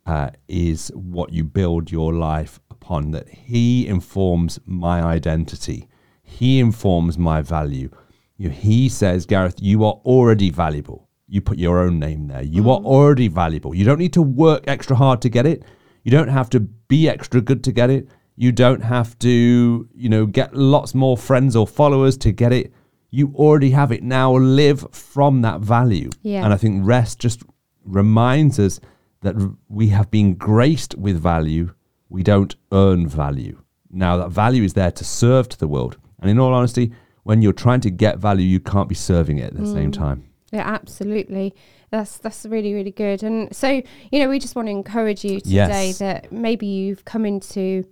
uh, 0.06 0.30
is 0.48 0.90
what 0.94 1.32
you 1.32 1.44
build 1.44 1.90
your 1.90 2.12
life 2.12 2.60
upon. 2.70 3.10
That 3.10 3.28
He 3.28 3.86
informs 3.86 4.58
my 4.64 5.02
identity, 5.02 5.88
He 6.22 6.58
informs 6.60 7.18
my 7.18 7.42
value. 7.42 7.90
You 8.38 8.50
know, 8.50 8.54
he 8.54 8.88
says, 8.88 9.24
Gareth, 9.26 9.56
you 9.60 9.84
are 9.84 9.94
already 10.04 10.50
valuable. 10.50 11.08
You 11.28 11.40
put 11.40 11.58
your 11.58 11.78
own 11.78 11.98
name 11.98 12.28
there. 12.28 12.42
You 12.42 12.64
mm. 12.64 12.66
are 12.66 12.84
already 12.84 13.28
valuable. 13.28 13.74
You 13.74 13.84
don't 13.84 13.98
need 13.98 14.12
to 14.12 14.22
work 14.22 14.64
extra 14.66 14.94
hard 14.94 15.22
to 15.22 15.28
get 15.28 15.46
it. 15.46 15.62
You 16.06 16.12
don't 16.12 16.28
have 16.28 16.48
to 16.50 16.60
be 16.60 17.08
extra 17.08 17.40
good 17.40 17.64
to 17.64 17.72
get 17.72 17.90
it. 17.90 18.06
You 18.36 18.52
don't 18.52 18.80
have 18.80 19.18
to, 19.18 19.88
you 19.92 20.08
know, 20.08 20.24
get 20.24 20.54
lots 20.54 20.94
more 20.94 21.16
friends 21.16 21.56
or 21.56 21.66
followers 21.66 22.16
to 22.18 22.30
get 22.30 22.52
it. 22.52 22.72
You 23.10 23.32
already 23.34 23.70
have 23.70 23.90
it. 23.90 24.04
Now 24.04 24.36
live 24.36 24.86
from 24.92 25.42
that 25.42 25.62
value. 25.62 26.10
Yeah. 26.22 26.44
And 26.44 26.52
I 26.52 26.58
think 26.58 26.86
rest 26.86 27.18
just 27.18 27.42
reminds 27.84 28.60
us 28.60 28.78
that 29.22 29.34
we 29.68 29.88
have 29.88 30.08
been 30.12 30.34
graced 30.34 30.94
with 30.94 31.20
value, 31.20 31.74
we 32.08 32.22
don't 32.22 32.54
earn 32.70 33.08
value. 33.08 33.60
Now, 33.90 34.16
that 34.18 34.30
value 34.30 34.62
is 34.62 34.74
there 34.74 34.92
to 34.92 35.02
serve 35.02 35.48
to 35.48 35.58
the 35.58 35.66
world. 35.66 35.96
And 36.20 36.30
in 36.30 36.38
all 36.38 36.54
honesty, 36.54 36.92
when 37.24 37.42
you're 37.42 37.52
trying 37.52 37.80
to 37.80 37.90
get 37.90 38.18
value, 38.18 38.46
you 38.46 38.60
can't 38.60 38.88
be 38.88 38.94
serving 38.94 39.38
it 39.38 39.46
at 39.46 39.56
the 39.56 39.62
mm. 39.62 39.72
same 39.72 39.90
time. 39.90 40.28
Yeah, 40.52 40.68
absolutely. 40.68 41.52
That's 41.90 42.18
that's 42.18 42.44
really 42.46 42.74
really 42.74 42.90
good. 42.90 43.22
And 43.22 43.54
so 43.54 43.82
you 44.10 44.18
know, 44.18 44.28
we 44.28 44.38
just 44.38 44.56
want 44.56 44.68
to 44.68 44.72
encourage 44.72 45.24
you 45.24 45.40
today 45.40 45.88
yes. 45.88 45.98
that 45.98 46.32
maybe 46.32 46.66
you've 46.66 47.04
come 47.04 47.24
into 47.24 47.84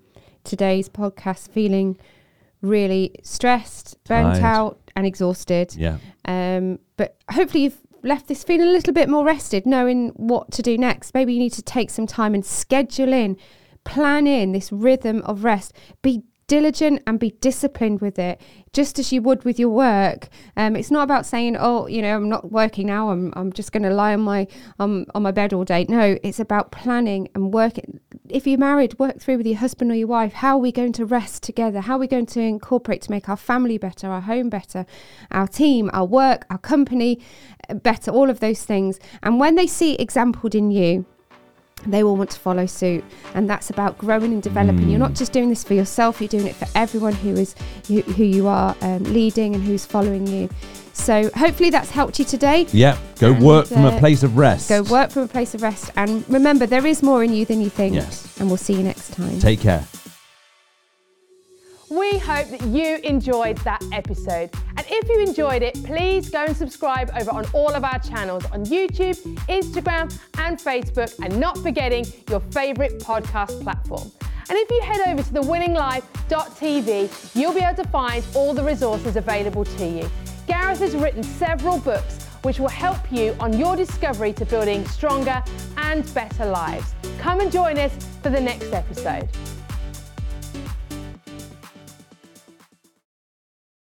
today's 0.45 0.89
podcast 0.89 1.51
feeling 1.51 1.99
really 2.61 3.15
stressed, 3.23 3.97
burnt 4.05 4.41
Tired. 4.41 4.45
out, 4.45 4.91
and 4.97 5.07
exhausted. 5.07 5.75
Yeah. 5.77 5.99
Um, 6.25 6.79
but 6.97 7.17
hopefully 7.31 7.65
you've 7.65 7.81
left 8.03 8.29
this 8.29 8.45
feeling 8.45 8.69
a 8.69 8.73
little 8.73 8.93
bit 8.93 9.09
more 9.09 9.25
rested, 9.25 9.67
knowing 9.67 10.11
what 10.11 10.51
to 10.53 10.63
do 10.63 10.77
next. 10.79 11.15
Maybe 11.15 11.35
you 11.35 11.39
need 11.39 11.53
to 11.55 11.63
take 11.63 11.91
some 11.91 12.07
time 12.07 12.35
and 12.35 12.45
schedule 12.45 13.13
in, 13.13 13.37
plan 13.85 14.27
in 14.27 14.53
this 14.53 14.73
rhythm 14.73 15.23
of 15.23 15.45
rest. 15.45 15.73
Be 16.03 16.23
diligent 16.47 17.03
and 17.07 17.19
be 17.19 17.31
disciplined 17.41 18.01
with 18.01 18.19
it, 18.19 18.41
just 18.73 18.99
as 18.99 19.13
you 19.13 19.23
would 19.23 19.45
with 19.45 19.59
your 19.59 19.71
work. 19.71 20.29
Um, 20.57 20.77
it's 20.77 20.91
not 20.91 21.03
about 21.03 21.27
saying, 21.27 21.57
"Oh, 21.59 21.87
you 21.87 22.03
know, 22.03 22.17
I'm 22.17 22.29
not 22.29 22.51
working 22.53 22.87
now. 22.87 23.11
I'm 23.11 23.33
I'm 23.37 23.53
just 23.53 23.73
going 23.73 23.83
to 23.85 23.91
lie 23.91 24.15
on 24.15 24.21
my 24.21 24.47
um, 24.79 25.07
on 25.15 25.23
my 25.23 25.31
bed 25.31 25.53
all 25.53 25.65
day." 25.65 25.87
No, 25.89 26.19
it's 26.23 26.41
about 26.41 26.73
planning 26.73 27.29
and 27.35 27.53
working. 27.53 28.01
If 28.29 28.47
you're 28.47 28.59
married, 28.59 28.99
work 28.99 29.21
through 29.21 29.39
with 29.39 29.47
your 29.47 29.59
husband 29.59 29.91
or 29.91 29.95
your 29.95 30.09
wife. 30.09 30.35
How 30.35 30.57
are 30.57 30.61
we 30.61 30.73
going 30.73 30.93
to 30.95 31.05
rest 31.07 31.43
together? 31.43 31.81
How 31.81 31.97
are 31.97 32.01
we 32.01 32.07
going 32.07 32.27
to 32.27 32.41
incorporate 32.41 33.03
to 33.03 33.11
make 33.11 33.29
our 33.29 33.37
family 33.37 33.79
better, 33.79 34.09
our 34.09 34.23
home 34.23 34.49
better, 34.49 34.87
our 35.31 35.47
team, 35.47 35.91
our 35.93 36.07
work, 36.07 36.47
our 36.51 36.59
company 36.59 37.21
uh, 37.69 37.75
better? 37.75 38.11
All 38.11 38.31
of 38.31 38.41
those 38.41 38.63
things. 38.65 38.99
And 39.23 39.41
when 39.41 39.55
they 39.55 39.67
see 39.67 39.95
exampled 39.95 40.55
in 40.55 40.71
you, 40.71 41.07
they 41.87 42.03
will 42.03 42.17
want 42.17 42.31
to 42.31 42.39
follow 42.39 42.67
suit 42.67 43.05
and 43.35 43.49
that's 43.49 43.71
about 43.71 43.97
growing 43.99 44.33
and 44.33 44.43
developing 44.43 44.89
you're 44.89 44.99
not 44.99 45.15
just 45.15 45.33
doing 45.33 45.49
this 45.49 45.63
for 45.65 45.75
yourself 45.75 46.21
you're 46.21 46.29
doing 46.29 46.47
it 46.47 46.55
for 46.57 46.67
everyone 46.75 47.13
who 47.15 47.31
is 47.35 47.55
who, 47.89 48.01
who 48.03 48.25
you 48.25 48.47
are 48.49 48.75
um, 48.83 49.03
leading 49.05 49.55
and 49.55 49.63
who's 49.65 49.85
following 49.85 50.27
you 50.27 50.49
so 50.93 51.29
hopefully 51.37 51.71
that's 51.71 51.91
helped 51.91 52.19
you 52.19 52.25
today 52.25 52.67
Yeah. 52.73 52.97
Go 53.19 53.33
And, 53.33 53.45
work 53.45 53.67
from 53.67 53.85
a 53.85 53.89
uh, 53.89 53.99
place 53.99 54.23
of 54.23 54.37
rest. 54.37 54.69
go 54.69 54.83
work 54.85 55.11
from 55.11 55.23
a 55.25 55.29
place 55.29 55.55
of 55.55 55.63
rest 55.63 55.91
and 55.97 56.25
remember 56.29 56.67
there 56.67 56.87
is 56.87 57.03
more 57.03 57.25
in 57.25 57.33
you 57.33 57.45
than 57.45 57.61
you 57.61 57.69
think 57.71 57.95
Yes. 57.95 58.39
and 58.39 58.49
we'll 58.49 58.57
see 58.57 58.75
you 58.75 58.83
next 58.83 59.13
time 59.13 59.39
Take 59.41 59.61
care. 59.61 59.85
We 61.95 62.19
hope 62.19 62.49
that 62.49 62.63
you 62.63 62.97
enjoyed 63.05 63.57
that 63.59 63.81
episode. 63.93 64.51
And 64.77 64.85
if 64.91 65.09
you 65.09 65.21
enjoyed 65.21 65.63
it, 65.63 65.75
please 65.85 66.29
go 66.29 66.43
and 66.43 66.57
subscribe 66.57 67.13
over 67.17 67.31
on 67.31 67.47
all 67.53 67.71
of 67.71 67.85
our 67.85 68.01
channels 68.01 68.45
on 68.47 68.65
YouTube, 68.65 69.15
Instagram, 69.47 70.13
and 70.39 70.59
Facebook, 70.59 71.17
and 71.23 71.39
not 71.39 71.57
forgetting 71.59 72.05
your 72.29 72.41
favourite 72.51 72.99
podcast 72.99 73.63
platform. 73.63 74.11
And 74.49 74.59
if 74.59 74.69
you 74.73 74.83
head 74.83 75.07
over 75.07 75.23
to 75.23 75.35
thewinninglife.tv, 75.35 77.37
you'll 77.41 77.55
be 77.55 77.61
able 77.61 77.81
to 77.81 77.89
find 77.91 78.25
all 78.35 78.55
the 78.55 78.65
resources 78.65 79.15
available 79.15 79.65
to 79.65 79.87
you. 79.87 80.11
Gareth 80.49 80.81
has 80.81 80.97
written 80.97 81.23
several 81.23 81.79
books 81.79 82.27
which 82.43 82.59
will 82.59 82.67
help 82.67 83.13
you 83.13 83.37
on 83.39 83.57
your 83.57 83.77
discovery 83.77 84.33
to 84.33 84.45
building 84.45 84.85
stronger 84.89 85.45
and 85.77 86.13
better 86.13 86.45
lives. 86.45 86.93
Come 87.19 87.39
and 87.39 87.53
join 87.53 87.79
us 87.79 87.93
for 88.21 88.31
the 88.31 88.41
next 88.41 88.73
episode. 88.73 89.29